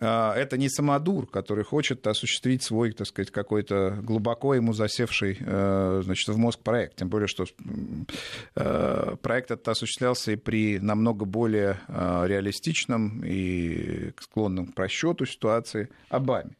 [0.00, 6.00] э, это не самодур, который хочет осуществить свой, так сказать, какой-то глубоко ему засевший э,
[6.02, 6.96] значит, в мозг проект.
[6.96, 7.44] Тем более, что
[8.54, 16.56] проект этот осуществлялся и при намного более реалистичном и склонном к просчету ситуации Обаме.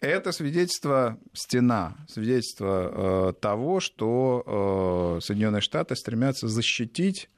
[0.00, 7.30] Это свидетельство стена, свидетельство того, что Соединенные Штаты стремятся защитить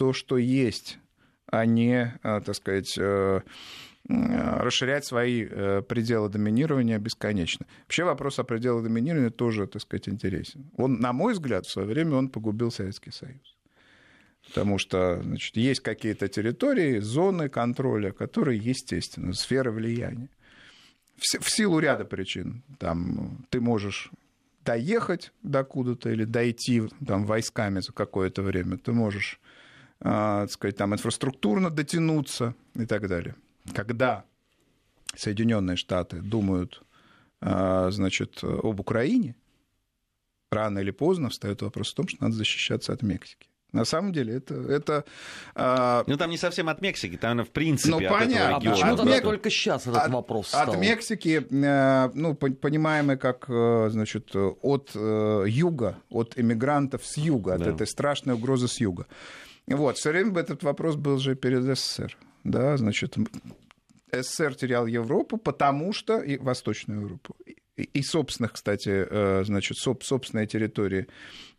[0.00, 0.98] то, что есть,
[1.50, 3.40] а не, э, так сказать, э,
[4.08, 7.66] расширять свои э, пределы доминирования бесконечно.
[7.82, 10.70] Вообще вопрос о пределах доминирования тоже, так сказать, интересен.
[10.76, 13.56] Он, на мой взгляд, в свое время он погубил Советский Союз.
[14.46, 20.28] Потому что значит, есть какие-то территории, зоны контроля, которые, естественно, сферы влияния.
[21.16, 22.62] В, в силу ряда причин.
[22.78, 24.10] Там, ты можешь
[24.64, 28.78] доехать до куда-то или дойти там, войсками за какое-то время.
[28.78, 29.60] Ты можешь а,
[30.00, 33.34] так сказать, там инфраструктурно дотянуться и так далее.
[33.74, 34.24] Когда
[35.14, 36.82] Соединенные Штаты думают
[37.40, 39.34] а, значит, об Украине,
[40.50, 43.48] рано или поздно встает вопрос о том, что надо защищаться от Мексики.
[43.72, 44.54] На самом деле это...
[44.54, 45.04] это
[45.54, 46.02] а...
[46.06, 48.32] Ну, там не совсем от Мексики, там, в принципе, ну, от понятно.
[48.32, 48.92] этого региона.
[48.92, 49.22] А почему Мек...
[49.22, 50.72] только сейчас этот от, вопрос стал?
[50.72, 57.64] От Мексики, ну, понимаемый как, э, значит, от э, юга, от иммигрантов с юга, да.
[57.64, 59.06] от этой страшной угрозы с юга.
[59.70, 62.16] Вот, все время этот вопрос был же перед СССР.
[62.44, 63.16] Да, значит,
[64.12, 67.36] СССР терял Европу, потому что и Восточную Европу.
[67.76, 71.06] И, и собственных, кстати, э, значит, собственной территории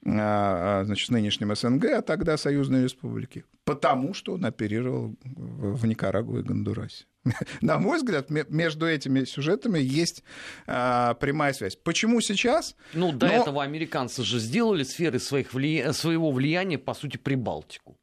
[0.05, 6.39] а, а, значит, нынешнем СНГ, а тогда Союзной Республики, потому что он оперировал в Никарагуа
[6.39, 7.05] и Гондурасе.
[7.61, 10.23] На мой взгляд, между этими сюжетами есть
[10.65, 11.75] а, прямая связь.
[11.75, 12.75] Почему сейчас?
[12.93, 13.33] Ну, до Но...
[13.33, 15.93] этого американцы же сделали сферы своих вли...
[15.93, 17.95] своего влияния, по сути, Прибалтику.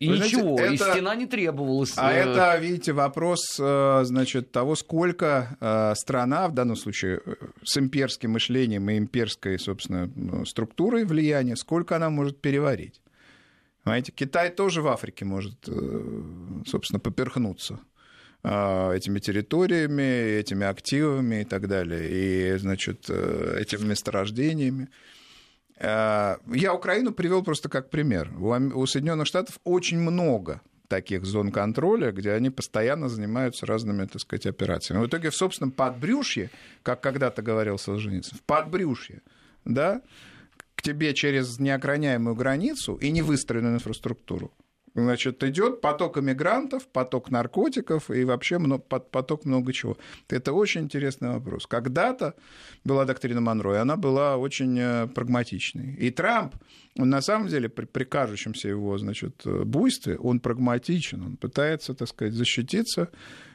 [0.00, 0.90] И Вы ничего, знаете, это...
[0.90, 1.92] и стена не требовалась.
[1.96, 7.20] А э, это, видите, вопрос, э, значит, того, сколько э, страна, в данном случае
[7.62, 13.00] с имперским мышлением и имперской, собственно, ну, структурой влияния, сколько она может переварить.
[13.84, 15.68] Понимаете, Китай тоже в Африке может,
[16.66, 17.80] собственно, поперхнуться
[18.42, 24.88] этими территориями, этими активами и так далее, и, значит, этими месторождениями.
[25.80, 28.30] Я Украину привел просто как пример.
[28.38, 34.46] У Соединенных Штатов очень много таких зон контроля, где они постоянно занимаются разными, так сказать,
[34.46, 35.02] операциями.
[35.02, 36.50] В итоге в собственном подбрюшье,
[36.82, 39.22] как когда-то говорил Солженицын, в подбрюшье,
[39.64, 40.02] да,
[40.74, 44.52] к тебе через неохраняемую границу и невыстроенную инфраструктуру
[44.94, 49.96] Значит, идет поток иммигрантов, поток наркотиков и вообще поток много чего.
[50.28, 51.66] Это очень интересный вопрос.
[51.66, 52.34] Когда-то
[52.84, 55.94] была доктрина Монро, и она была очень э, прагматичной.
[55.94, 56.54] И Трамп,
[56.96, 62.34] на самом деле при, при кажущемся его значит, буйстве, он прагматичен, он пытается, так сказать,
[62.34, 63.10] защититься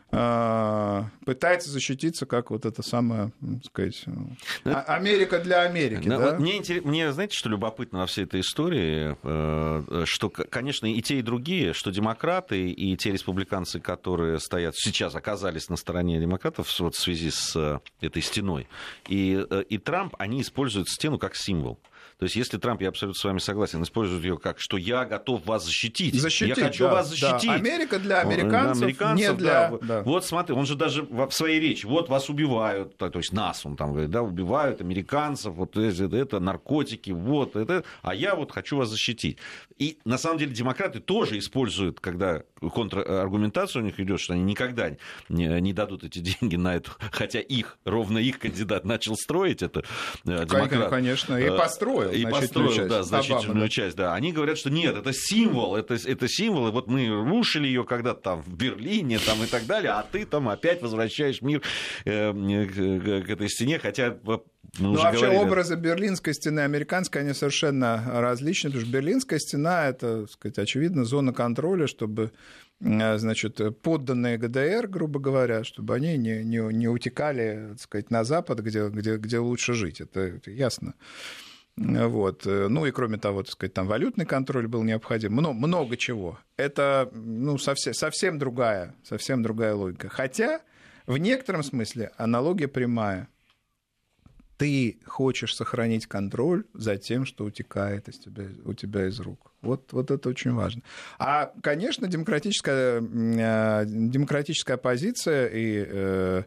[0.09, 6.07] пытается защититься, как вот это самое, так сказать, ну, а, Америка для Америки.
[6.07, 6.31] Да, да?
[6.31, 11.19] Вот мне, мне, знаете, что любопытно во всей этой истории, э, что, конечно, и те,
[11.19, 16.95] и другие, что демократы, и те республиканцы, которые стоят сейчас, оказались на стороне демократов вот
[16.95, 18.67] в связи с э, этой стеной,
[19.07, 21.79] и, э, и Трамп, они используют стену как символ.
[22.17, 25.45] То есть, если Трамп, я абсолютно с вами согласен, использует ее как, что я готов
[25.45, 26.15] вас защитить.
[26.15, 27.49] Защитить, я хочу да, вас защитить.
[27.49, 27.53] Да.
[27.55, 29.69] Америка для американцев, для американцев не для...
[29.69, 29.77] Да.
[29.81, 30.01] Да.
[30.03, 33.75] Вот смотри, он же даже в своей речи, вот вас убивают, то есть нас, он
[33.75, 38.77] там говорит, да, убивают американцев, вот это, это наркотики, вот это, а я вот хочу
[38.77, 39.37] вас защитить.
[39.77, 44.91] И на самом деле демократы тоже используют, когда контраргументация у них идет, что они никогда
[45.29, 49.83] не, не дадут эти деньги на это, хотя их, ровно их кандидат начал строить это.
[50.25, 50.89] Э, демократ.
[50.89, 52.89] Конечно, и построил построил, и построил часть.
[52.89, 53.69] Да, значительную Обама, да.
[53.69, 53.95] часть.
[53.95, 54.13] Да.
[54.13, 58.21] Они говорят, что нет, это символ, это, это символ, и вот мы рушили ее когда-то
[58.21, 61.61] там в Берлине там, и так далее, а ты там опять возвращаешь мир
[62.05, 64.17] э, к, к этой стене, хотя
[64.79, 65.43] ну, вообще говорили.
[65.43, 70.59] образы Берлинской стены и американской, они совершенно различны, потому что Берлинская стена, это, так сказать,
[70.59, 72.31] очевидно, зона контроля, чтобы
[72.81, 78.23] э, значит, подданные ГДР, грубо говоря, чтобы они не, не, не утекали так сказать, на
[78.23, 80.01] Запад, где, где, где лучше жить.
[80.01, 80.93] Это, это ясно.
[81.77, 82.45] Вот.
[82.45, 86.39] Ну и кроме того, так сказать, там валютный контроль был необходим, много, много чего.
[86.55, 90.07] Это ну, совсем, совсем другая, совсем другая логика.
[90.07, 90.61] Хотя
[91.05, 93.27] в некотором смысле аналогия прямая.
[94.57, 99.51] Ты хочешь сохранить контроль за тем, что утекает из тебя, у тебя из рук.
[99.61, 100.81] Вот, вот это очень важно.
[101.17, 106.43] А, конечно, демократическая, э, демократическая позиция и э,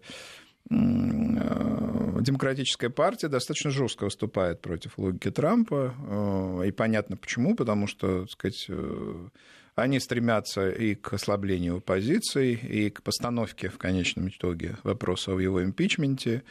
[0.70, 5.94] Э, демократическая партия достаточно жестко выступает против логики Трампа.
[5.98, 9.28] Э, и понятно почему, потому что, так сказать, э,
[9.74, 15.62] они стремятся и к ослаблению оппозиции, и к постановке в конечном итоге вопроса о его
[15.62, 16.42] импичменте,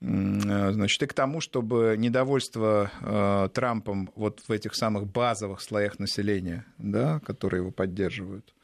[0.00, 7.20] значит, и к тому, чтобы недовольство Трампом вот в этих самых базовых слоях населения, да,
[7.20, 8.54] которые его поддерживают,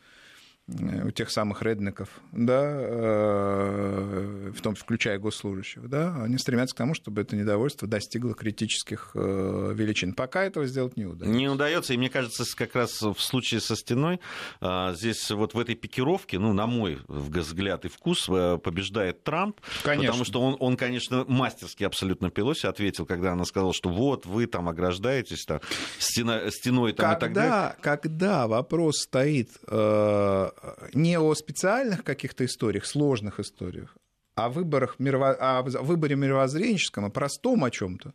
[0.68, 6.94] у тех самых редников, да, э, в том включая госслужащих, да, они стремятся к тому,
[6.94, 10.12] чтобы это недовольство достигло критических э, величин.
[10.12, 11.38] Пока этого сделать не удается.
[11.38, 14.18] Не удается, и мне кажется, как раз в случае со стеной,
[14.60, 20.06] э, здесь вот в этой пикировке, ну, на мой взгляд и вкус, побеждает Трамп, конечно.
[20.06, 24.46] потому что он, он, конечно, мастерски абсолютно Пелоси ответил, когда она сказала, что вот вы
[24.46, 25.60] там ограждаетесь там,
[26.00, 27.76] стена, стеной там, когда, и так далее.
[27.82, 29.50] Когда вопрос стоит
[30.92, 33.96] не о специальных каких-то историях, сложных историях,
[34.34, 35.30] а выборах, мирово...
[35.32, 38.12] о выборе мировоззренческом, о простом о чем-то.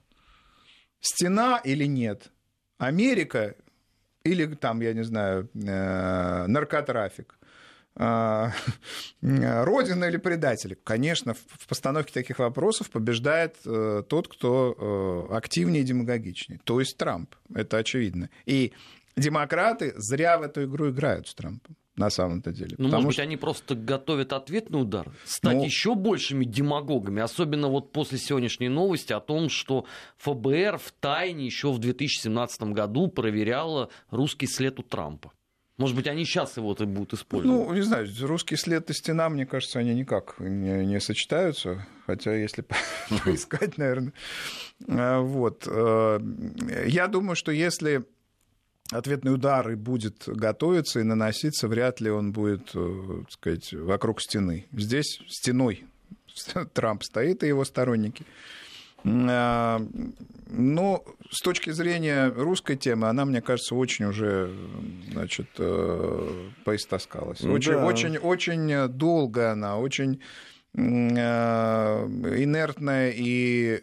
[1.00, 2.32] Стена или нет?
[2.78, 3.56] Америка
[4.24, 7.38] или там, я не знаю, э, наркотрафик?
[7.96, 8.54] А,
[9.22, 10.78] родина или предатели?
[10.84, 16.98] Конечно, в постановке таких вопросов побеждает э, тот, кто э, активнее и демагогичнее, то есть
[16.98, 18.30] Трамп, это очевидно.
[18.46, 18.72] И
[19.18, 22.76] демократы зря в эту игру играют с Трампом на самом-то деле.
[22.78, 23.24] Ну, может быть, что...
[23.24, 25.64] они просто готовят ответный удар, стать ну...
[25.64, 29.86] еще большими демагогами, особенно вот после сегодняшней новости о том, что
[30.18, 35.32] ФБР в тайне еще в 2017 году проверяло русский след у Трампа.
[35.78, 37.68] Может быть, они сейчас его -то будут использовать?
[37.68, 41.88] Ну, не знаю, русский след и стена, мне кажется, они никак не, не сочетаются.
[42.06, 42.64] Хотя, если
[43.26, 44.14] поискать, наверное.
[44.88, 45.68] А, вот.
[45.68, 46.20] Э,
[46.86, 48.06] я думаю, что если
[48.92, 54.22] ответный удар и будет готовиться и наноситься, вряд ли он будет, э, так сказать, вокруг
[54.22, 54.68] стены.
[54.72, 55.86] Здесь стеной
[56.74, 58.26] Трамп стоит и его сторонники.
[59.04, 59.82] А,
[60.48, 64.54] но с точки зрения русской темы, она, мне кажется, очень уже
[65.12, 67.42] значит, э, поистоскалась.
[67.42, 67.86] Очень, да.
[67.86, 70.22] очень, очень долго она, очень
[70.76, 73.82] э, инертная и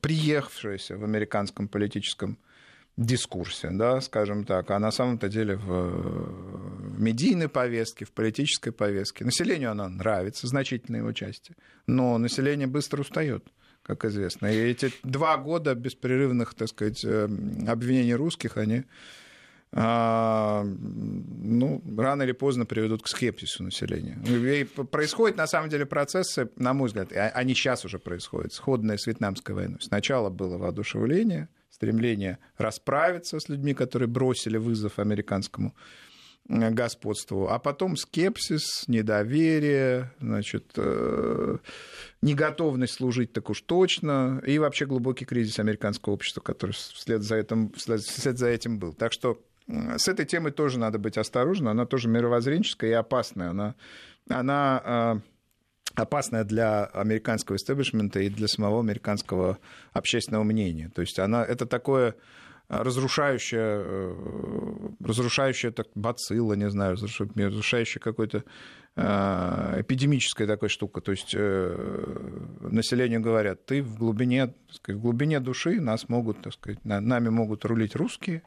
[0.00, 2.38] приехавшаяся в американском политическом
[3.04, 9.24] дискурсе, да, скажем так, а на самом-то деле в, медийной повестке, в политической повестке.
[9.24, 11.54] Населению она нравится, значительной его части,
[11.86, 13.46] но население быстро устает
[13.82, 14.48] как известно.
[14.48, 17.26] И эти два года беспрерывных, так сказать, э,
[17.66, 18.84] обвинений русских, они
[19.72, 24.18] а, ну, рано или поздно приведут к скепсису населения.
[24.26, 29.06] И происходят, на самом деле, процессы, на мой взгляд, они сейчас уже происходят, сходные с
[29.06, 29.78] Вьетнамской войной.
[29.80, 35.76] Сначала было воодушевление, стремление расправиться с людьми, которые бросили вызов американскому
[36.48, 41.58] э, господству, а потом скепсис, недоверие, значит, э,
[42.20, 47.72] неготовность служить так уж точно, и вообще глубокий кризис американского общества, который вслед за этим,
[47.74, 48.92] вслед за этим был.
[48.92, 53.50] Так что с этой темой тоже надо быть осторожным, она тоже мировоззренческая и опасная.
[53.50, 53.74] Она,
[54.28, 55.20] она э,
[55.98, 59.58] опасная для американского истеблишмента и для самого американского
[59.92, 60.90] общественного мнения.
[60.94, 62.14] То есть она, это такое
[62.68, 68.44] разрушающее, э, разрушающее так, бацилла, не знаю, разрушающее какое-то
[68.96, 71.00] э, эпидемическая такая штука.
[71.00, 72.18] То есть э,
[72.60, 77.64] населению говорят, ты в глубине, сказать, в глубине души нас могут, так сказать, нами могут
[77.64, 78.42] рулить русские,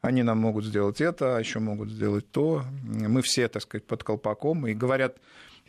[0.00, 2.64] они нам могут сделать это, а еще могут сделать то.
[2.82, 4.66] Мы все, так сказать, под колпаком.
[4.66, 5.18] И говорят,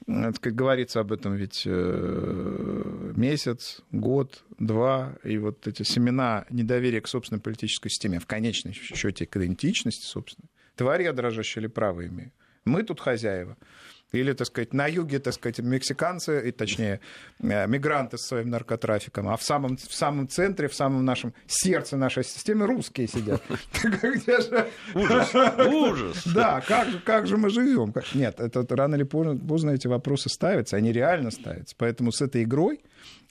[0.08, 7.08] как говорится об этом ведь э, месяц, год, два, и вот эти семена недоверия к
[7.08, 12.32] собственной политической системе, в конечном счете к идентичности, собственно, тварь я дрожащая или право имею.
[12.66, 13.58] Мы тут хозяева.
[14.12, 17.00] Или, так сказать, на юге, так сказать, мексиканцы, и, точнее,
[17.40, 21.98] э, мигранты с своим наркотрафиком, а в самом, в самом центре, в самом нашем сердце
[21.98, 23.42] нашей системы русские сидят.
[24.94, 26.24] Ужас, ужас.
[26.34, 27.94] Да, как, как же мы живем?
[28.14, 31.76] Нет, это рано или поздно эти вопросы ставятся, они реально ставятся.
[31.78, 32.82] Поэтому с этой игрой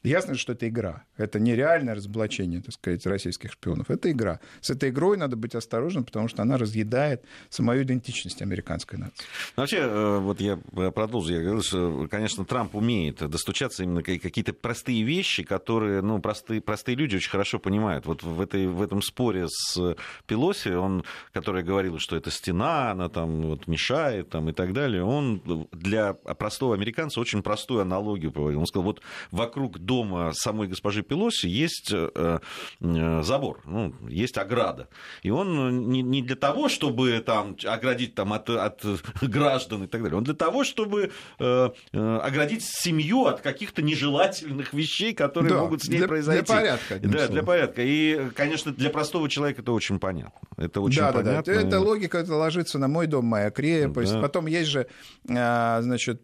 [0.03, 1.05] Ясно, что это игра.
[1.19, 3.91] Это не реальное разоблачение, так сказать, российских шпионов.
[3.91, 4.41] Это игра.
[4.63, 9.25] С этой игрой надо быть осторожным, потому что она разъедает самую идентичность американской нации.
[9.57, 11.35] Ну, вообще, э, вот я продолжу.
[11.35, 16.97] Я говорил, что, конечно, Трамп умеет достучаться именно какие-то простые вещи, которые, ну, простые, простые
[16.97, 18.07] люди очень хорошо понимают.
[18.07, 19.97] Вот в, этой, в этом споре с
[20.27, 25.05] Пелоси, он, который говорил, что это стена, она там вот мешает там, и так далее,
[25.05, 25.43] он
[25.73, 28.61] для простого американца очень простую аналогию проводил.
[28.61, 32.39] Он сказал, вот вокруг дома самой госпожи Пелоси есть э,
[32.81, 34.89] э, забор, ну, есть ограда.
[35.25, 38.85] И он не, не для того, чтобы там, оградить там, от, от
[39.21, 41.11] граждан и так далее, он для того, чтобы
[41.41, 46.47] э, оградить семью от каких-то нежелательных вещей, которые да, могут с ней для, произойти.
[46.47, 46.99] Для порядка.
[47.01, 47.33] Да, словом.
[47.33, 47.83] для порядка.
[47.83, 50.49] И, конечно, для простого человека это очень понятно.
[50.57, 51.53] Это очень да, понятно.
[51.53, 51.67] Да, да.
[51.67, 54.13] Эта логика это ложится на мой дом, моя крепость.
[54.13, 54.21] Да.
[54.21, 54.87] Потом есть же,
[55.25, 56.23] значит,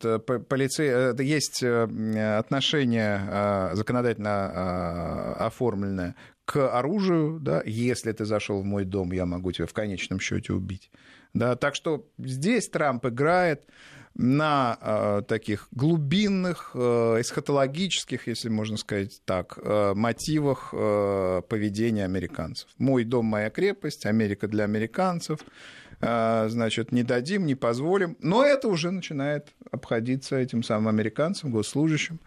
[0.49, 9.13] полицей, есть отношения законодательно а, оформленное к оружию, да, если ты зашел в мой дом,
[9.13, 10.91] я могу тебя в конечном счете убить.
[11.35, 13.67] Да, так что здесь Трамп играет
[14.15, 22.71] на э, таких глубинных, э, эсхатологических, если можно сказать так, э, мотивах э, поведения американцев.
[22.79, 25.41] Мой дом, моя крепость, Америка для американцев,
[26.01, 28.17] э, значит, не дадим, не позволим.
[28.21, 32.21] Но это уже начинает обходиться этим самым американцам, госслужащим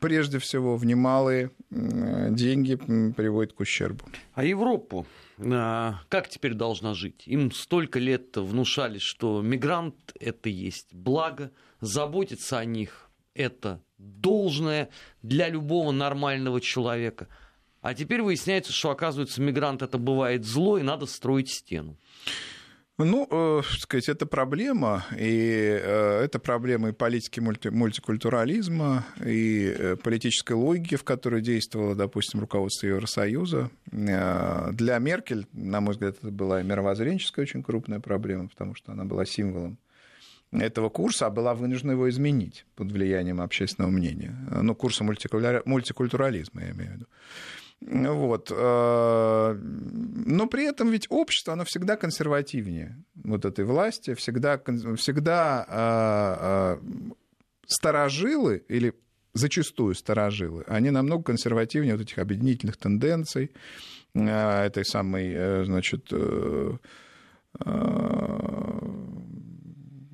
[0.00, 4.04] прежде всего в немалые деньги приводит к ущербу.
[4.34, 5.06] А Европу
[5.38, 7.22] а, как теперь должна жить?
[7.26, 14.90] Им столько лет внушали, что мигрант– это есть благо, заботиться о них– это должное
[15.22, 17.28] для любого нормального человека.
[17.80, 21.98] А теперь выясняется, что, оказывается, мигрант– это бывает зло, и надо строить стену.
[22.96, 29.96] Ну, э, сказать, это проблема, и э, это проблема и политики мульти, мультикультурализма, и э,
[29.96, 33.68] политической логики, в которой действовало, допустим, руководство Евросоюза.
[33.90, 39.04] Э, для Меркель, на мой взгляд, это была мировоззренческая очень крупная проблема, потому что она
[39.04, 39.76] была символом
[40.52, 44.36] этого курса, а была вынуждена его изменить под влиянием общественного мнения.
[44.62, 47.06] Ну, курса мультикультурализма, я имею в виду.
[47.86, 48.50] Вот.
[48.50, 54.58] Э, но при этом ведь общество, оно всегда консервативнее вот этой власти, всегда,
[54.96, 57.12] всегда э, э,
[57.66, 58.94] старожилы или
[59.34, 63.50] зачастую старожилы, они намного консервативнее вот этих объединительных тенденций,
[64.14, 66.12] этой самой, значит,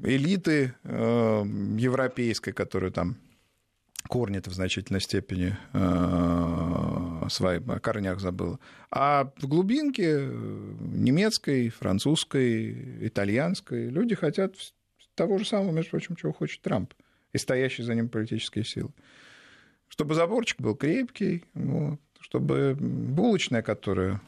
[0.02, 3.18] элиты европейской, которую там
[4.10, 8.58] корни в значительной степени э, своих корнях забыла.
[8.90, 10.28] А в глубинке
[10.80, 14.56] немецкой, французской, итальянской люди хотят
[15.14, 16.92] того же самого, между прочим, чего хочет Трамп
[17.32, 18.90] и стоящие за ним политические силы.
[19.88, 24.20] Чтобы заборчик был крепкий, вот, чтобы булочная, которая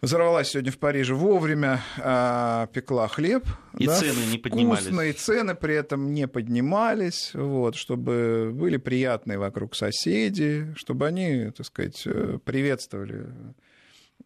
[0.00, 3.44] взорвалась сегодня в Париже вовремя, э, пекла хлеб.
[3.78, 4.84] И да, цены не поднимались.
[4.84, 11.66] Вкусные цены при этом не поднимались, вот, чтобы были приятные вокруг соседи, чтобы они, так
[11.66, 13.26] сказать, э, приветствовали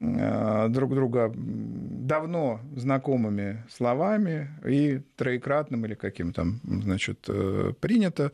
[0.01, 8.33] э, друг друга давно знакомыми словами и троекратным или каким там, значит, э, принято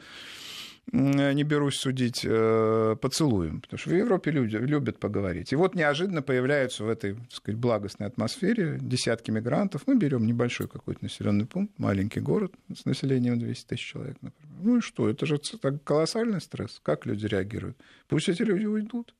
[0.93, 3.61] не берусь судить, э, поцелуем.
[3.61, 5.53] Потому что в Европе люди любят поговорить.
[5.53, 9.83] И вот неожиданно появляются в этой так сказать, благостной атмосфере десятки мигрантов.
[9.87, 14.57] Мы берем небольшой какой-то населенный пункт, маленький город с населением 200 тысяч человек, например.
[14.63, 15.09] Ну и что?
[15.09, 16.81] Это же так колоссальный стресс.
[16.83, 17.77] Как люди реагируют?
[18.09, 19.15] Пусть эти люди уйдут.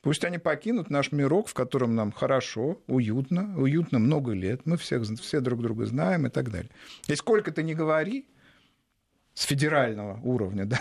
[0.00, 5.02] Пусть они покинут наш мирок, в котором нам хорошо, уютно, уютно много лет, мы всех,
[5.02, 6.70] все друг друга знаем и так далее.
[7.08, 8.28] И сколько ты не говори,
[9.38, 10.80] с федерального уровня, да,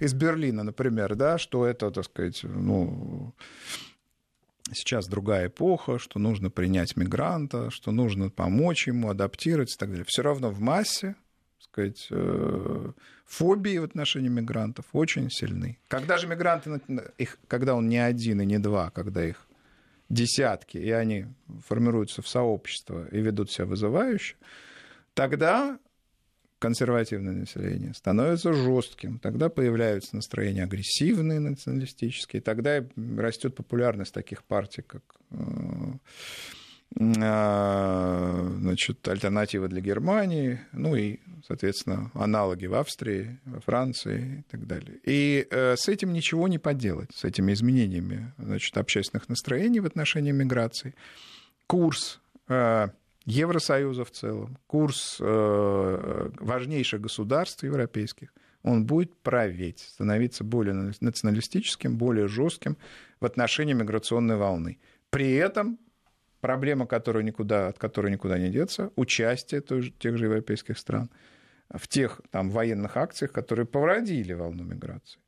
[0.00, 3.32] из Берлина, например, да, что это, так сказать, ну,
[4.72, 10.04] сейчас другая эпоха, что нужно принять мигранта, что нужно помочь ему адаптироваться и так далее.
[10.08, 11.14] Все равно в массе,
[11.58, 12.92] так сказать, э,
[13.26, 15.78] фобии в отношении мигрантов очень сильны.
[15.86, 16.80] Когда же мигранты,
[17.16, 19.46] их, когда он не один и не два, когда их
[20.08, 21.26] десятки, и они
[21.64, 24.34] формируются в сообщество и ведут себя вызывающе,
[25.14, 25.78] тогда
[26.58, 32.84] консервативное население становится жестким, тогда появляются настроения агрессивные, националистические, тогда
[33.16, 35.36] растет популярность таких партий, как э,
[37.00, 44.66] э, значит, альтернатива для Германии, ну и, соответственно, аналоги в Австрии, во Франции и так
[44.66, 44.98] далее.
[45.04, 50.32] И э, с этим ничего не поделать, с этими изменениями значит, общественных настроений в отношении
[50.32, 50.94] миграции.
[51.66, 52.20] Курс
[53.28, 62.26] Евросоюза в целом, курс э, важнейших государств европейских, он будет править, становиться более националистическим, более
[62.26, 62.78] жестким
[63.20, 64.78] в отношении миграционной волны.
[65.10, 65.78] При этом
[66.40, 71.10] проблема, которая никуда, от которой никуда не деться, участие тех же европейских стран
[71.68, 75.20] в тех там, военных акциях, которые породили волну миграции.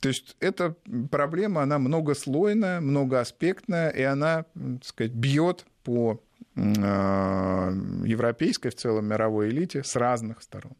[0.00, 0.74] То есть эта
[1.10, 6.22] проблема, она многослойная, многоаспектная, и она, так сказать, бьет по
[6.56, 10.72] европейской, в целом мировой элите с разных сторон.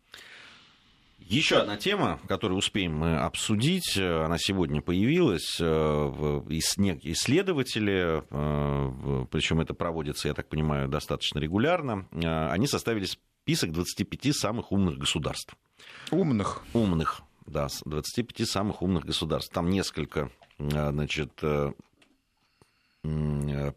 [1.28, 5.58] Еще одна тема, которую успеем мы обсудить, она сегодня появилась.
[5.60, 14.36] Э, исследователи, э, причем это проводится, я так понимаю, достаточно регулярно, они составили список 25
[14.36, 15.56] самых умных государств.
[16.12, 16.62] Умных?
[16.74, 19.52] Умных, да, 25 самых умных государств.
[19.52, 21.72] Там несколько значит, Э,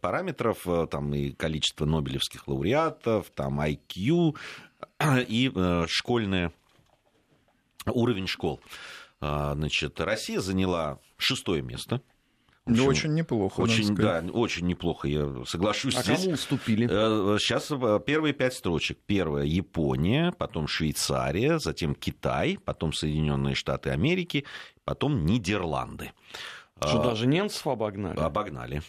[0.01, 4.35] параметров, э, там и количество нобелевских лауреатов, там IQ
[5.27, 6.51] и э, школьный
[7.85, 8.61] уровень школ.
[9.21, 12.01] Значит, Россия заняла шестое место.
[12.65, 13.59] Ну, очень неплохо.
[13.61, 15.95] Очень, да, очень неплохо, я соглашусь.
[15.95, 16.21] А здесь.
[16.21, 16.87] кому уступили?
[16.87, 17.67] Сейчас
[18.05, 18.99] первые пять строчек.
[19.05, 24.45] Первая Япония, потом Швейцария, затем Китай, потом Соединенные Штаты Америки,
[24.85, 26.11] потом Нидерланды.
[26.81, 28.17] Что, даже немцев обогнали?
[28.17, 28.81] Обогнали.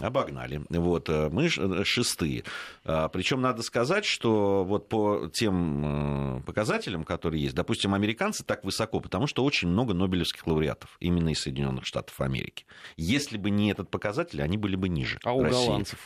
[0.00, 0.62] Обогнали.
[0.68, 2.44] Вот, э, мы э, шестые.
[2.84, 8.64] А, Причем надо сказать, что вот по тем э, показателям, которые есть, допустим, американцы так
[8.64, 12.66] высоко, потому что очень много нобелевских лауреатов именно из Соединенных Штатов Америки.
[12.96, 15.18] Если бы не этот показатель, они были бы ниже.
[15.24, 15.66] А у России.
[15.66, 15.98] голландцев?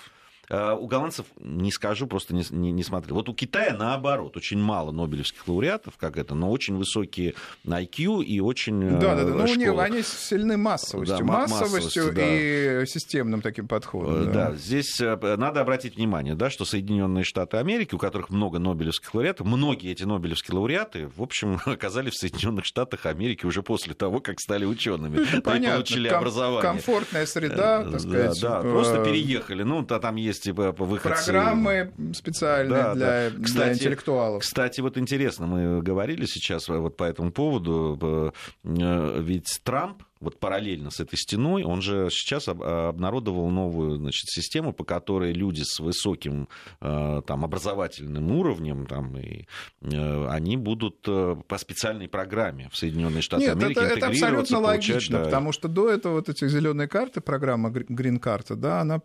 [0.51, 3.15] Э, у голландцев не скажу, просто не, не, не смотрел.
[3.15, 7.35] Вот у Китая наоборот, очень мало нобелевских лауреатов, как это, но очень высокие
[7.65, 9.31] IQ и очень э, Да, да, да.
[9.31, 11.19] Но у них они сильны массовостью.
[11.19, 14.23] Да, массовостью, массовостью и системным таким подходом.
[14.23, 14.51] Э, да.
[14.51, 19.47] да, здесь надо обратить внимание, да, что Соединенные Штаты Америки, у которых много нобелевских лауреатов,
[19.47, 24.41] многие эти нобелевские лауреаты, в общем, оказались в Соединенных Штатах Америки уже после того, как
[24.41, 25.19] стали учеными.
[25.33, 25.77] Ну, понятно.
[25.77, 26.63] получили Ком- образование.
[26.63, 28.41] Комфортная среда, так сказать.
[28.41, 29.63] Да, да, просто переехали.
[29.63, 33.43] Ну, там есть есть типа выход Программы специальные да, для, да.
[33.43, 34.43] Кстати, для интеллектуалов.
[34.43, 38.33] Кстати, вот интересно, мы говорили сейчас вот по этому поводу,
[38.65, 44.73] э, ведь Трамп вот параллельно с этой стеной, он же сейчас обнародовал новую значит, систему,
[44.73, 46.49] по которой люди с высоким
[46.81, 49.47] э, там, образовательным уровнем, там, и,
[49.81, 54.59] э, они будут э, по специальной программе в Соединенные Штаты Нет, Америки это, это абсолютно
[54.61, 55.25] логично, да.
[55.25, 58.97] потому что до этого вот эти зеленые карты, программа Green карта, да, она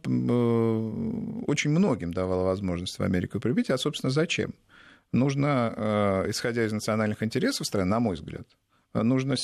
[1.47, 4.53] очень многим давала возможность в Америку прибыть, а, собственно, зачем?
[5.13, 8.47] Нужно, исходя из национальных интересов страны, на мой взгляд,
[9.03, 9.35] нужно,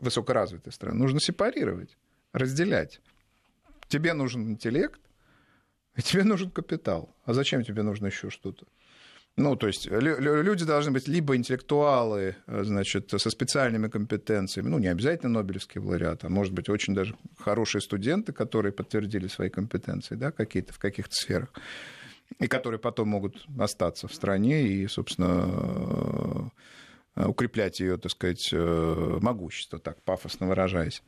[0.00, 1.96] высокоразвитые страны, нужно сепарировать,
[2.32, 3.00] разделять.
[3.88, 5.00] Тебе нужен интеллект,
[5.96, 7.14] и тебе нужен капитал.
[7.24, 8.66] А зачем тебе нужно еще что-то?
[9.36, 15.40] Ну, то есть люди должны быть либо интеллектуалы, значит, со специальными компетенциями, ну, не обязательно
[15.40, 20.72] Нобелевский лауреат, а может быть очень даже хорошие студенты, которые подтвердили свои компетенции, да, какие-то
[20.72, 21.52] в каких-то сферах,
[22.38, 26.52] и которые потом могут остаться в стране и, собственно,
[27.16, 31.02] укреплять ее, так сказать, могущество, так пафосно выражаясь.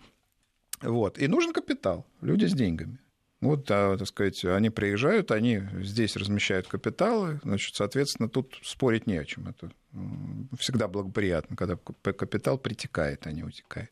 [0.83, 1.19] Вот.
[1.19, 2.99] И нужен капитал, люди с деньгами.
[3.43, 9.19] Вот, а, так сказать, они приезжают, они здесь размещают капиталы, значит, соответственно, тут спорить не
[9.19, 9.49] о чем.
[9.49, 9.71] Это
[10.59, 13.91] всегда благоприятно, когда капитал притекает, а не утекает.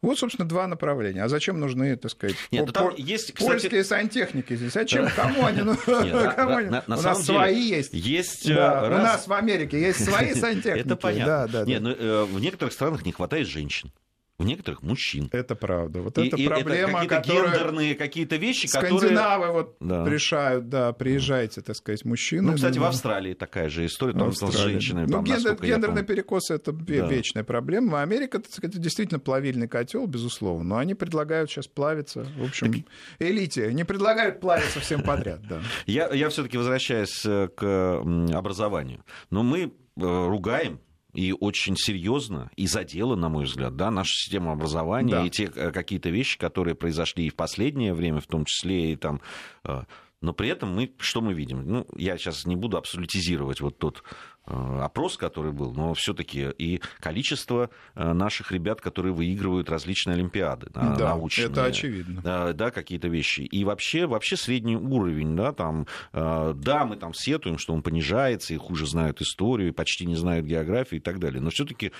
[0.00, 1.22] Вот, собственно, два направления.
[1.22, 3.48] А зачем нужны, так сказать, Нет, по- там есть, кстати...
[3.48, 4.72] польские сантехники здесь?
[4.72, 5.08] Зачем?
[5.14, 5.62] Кому они?
[5.62, 7.94] У нас свои есть.
[7.94, 8.50] Есть.
[8.50, 10.86] У нас в Америке есть свои сантехники.
[10.86, 11.64] Это понятно.
[11.64, 13.92] Нет, ну, э, в некоторых странах не хватает женщин
[14.38, 15.28] у некоторых мужчин.
[15.32, 16.00] Это правда.
[16.00, 19.52] Вот и, это и проблема, это какие-то гендерные какие-то вещи, скандинавы которые...
[19.52, 20.08] вот да.
[20.08, 22.50] решают, да, приезжайте, так сказать, мужчины.
[22.50, 22.80] Ну, кстати, да.
[22.80, 25.06] в Австралии такая же история, там, с женщинами.
[25.06, 27.06] Ну, там, гендер, гендерный перекос это да.
[27.06, 28.02] вечная проблема.
[28.02, 32.82] Америка, так сказать, действительно плавильный котел, безусловно, но они предлагают сейчас плавиться, в общем, так...
[33.18, 35.60] элите, не предлагают плавиться всем подряд, да.
[35.86, 38.02] Я, я все-таки возвращаюсь э, к
[38.34, 39.04] образованию.
[39.30, 40.80] Но мы э, ругаем
[41.12, 45.26] и очень серьезно и задело, на мой взгляд, да, нашу систему образования да.
[45.26, 48.96] и те э, какие-то вещи, которые произошли и в последнее время, в том числе и
[48.96, 49.20] там
[49.64, 49.82] э,
[50.22, 51.62] но при этом мы что мы видим?
[51.66, 54.02] Ну, я сейчас не буду абсолютизировать вот тот
[54.44, 60.66] Э, опрос, который был, но все-таки и количество э, наших ребят, которые выигрывают различные олимпиады
[60.74, 61.46] да, научные.
[61.46, 62.22] Это очевидно.
[62.22, 63.42] Да, да, какие-то вещи.
[63.42, 68.52] И вообще, вообще средний уровень, да, там, э, да, мы там сетуем, что он понижается,
[68.52, 71.40] и хуже знают историю, и почти не знают географию и так далее.
[71.40, 71.92] Но все-таки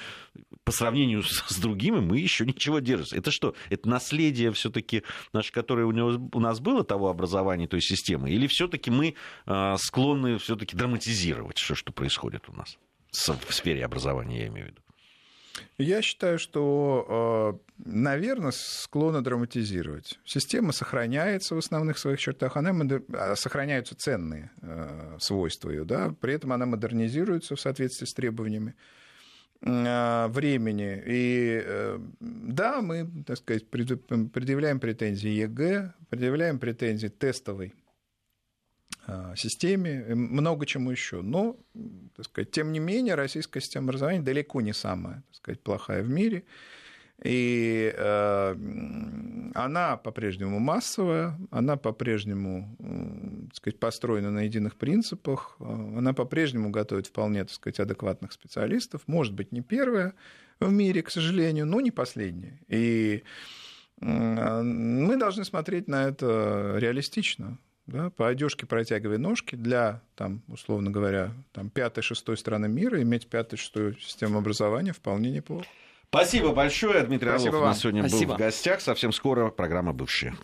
[0.64, 3.16] по сравнению с другими мы еще ничего держимся.
[3.16, 3.54] Это что?
[3.70, 5.02] Это наследие все-таки
[5.32, 9.14] наше, которое у, него, у нас было того образования, той системы, или все-таки мы
[9.78, 12.48] склонны все-таки драматизировать все, что происходит?
[12.48, 12.78] у нас
[13.12, 14.82] в сфере образования, я имею в виду?
[15.76, 20.18] Я считаю, что, э, наверное, склонно драматизировать.
[20.24, 23.02] Система сохраняется в основных своих чертах, она модер...
[23.12, 28.70] А, сохраняются ценные э, свойства ее, да, при этом она модернизируется в соответствии с требованиями
[28.70, 29.01] э,
[29.64, 31.02] времени.
[31.06, 31.64] И
[32.20, 37.72] да, мы, так сказать, предъявляем претензии ЕГЭ, предъявляем претензии тестовой
[39.06, 41.22] Э, системе, много чему еще.
[41.22, 41.56] Но,
[42.16, 46.08] так сказать, тем не менее, российская система образования далеко не самая так сказать, плохая в
[46.08, 46.44] мире.
[47.22, 48.56] И э,
[49.54, 52.76] она по-прежнему массовая, она по-прежнему
[53.48, 59.02] так сказать, построена на единых принципах, э, она по-прежнему готовит вполне так сказать, адекватных специалистов.
[59.06, 60.14] Может быть, не первая
[60.58, 62.60] в мире, к сожалению, но не последняя.
[62.68, 63.22] И
[64.00, 71.32] мы должны смотреть на это реалистично да, по одежке протягивай ножки для, там, условно говоря,
[71.52, 75.66] там, пятой-шестой страны мира, иметь пятую-шестую систему образования вполне неплохо.
[76.14, 77.04] Спасибо большое.
[77.04, 78.32] Дмитрий Спасибо Орлов у нас сегодня Спасибо.
[78.32, 78.82] был в гостях.
[78.82, 80.34] Совсем скоро программа «Бывшие».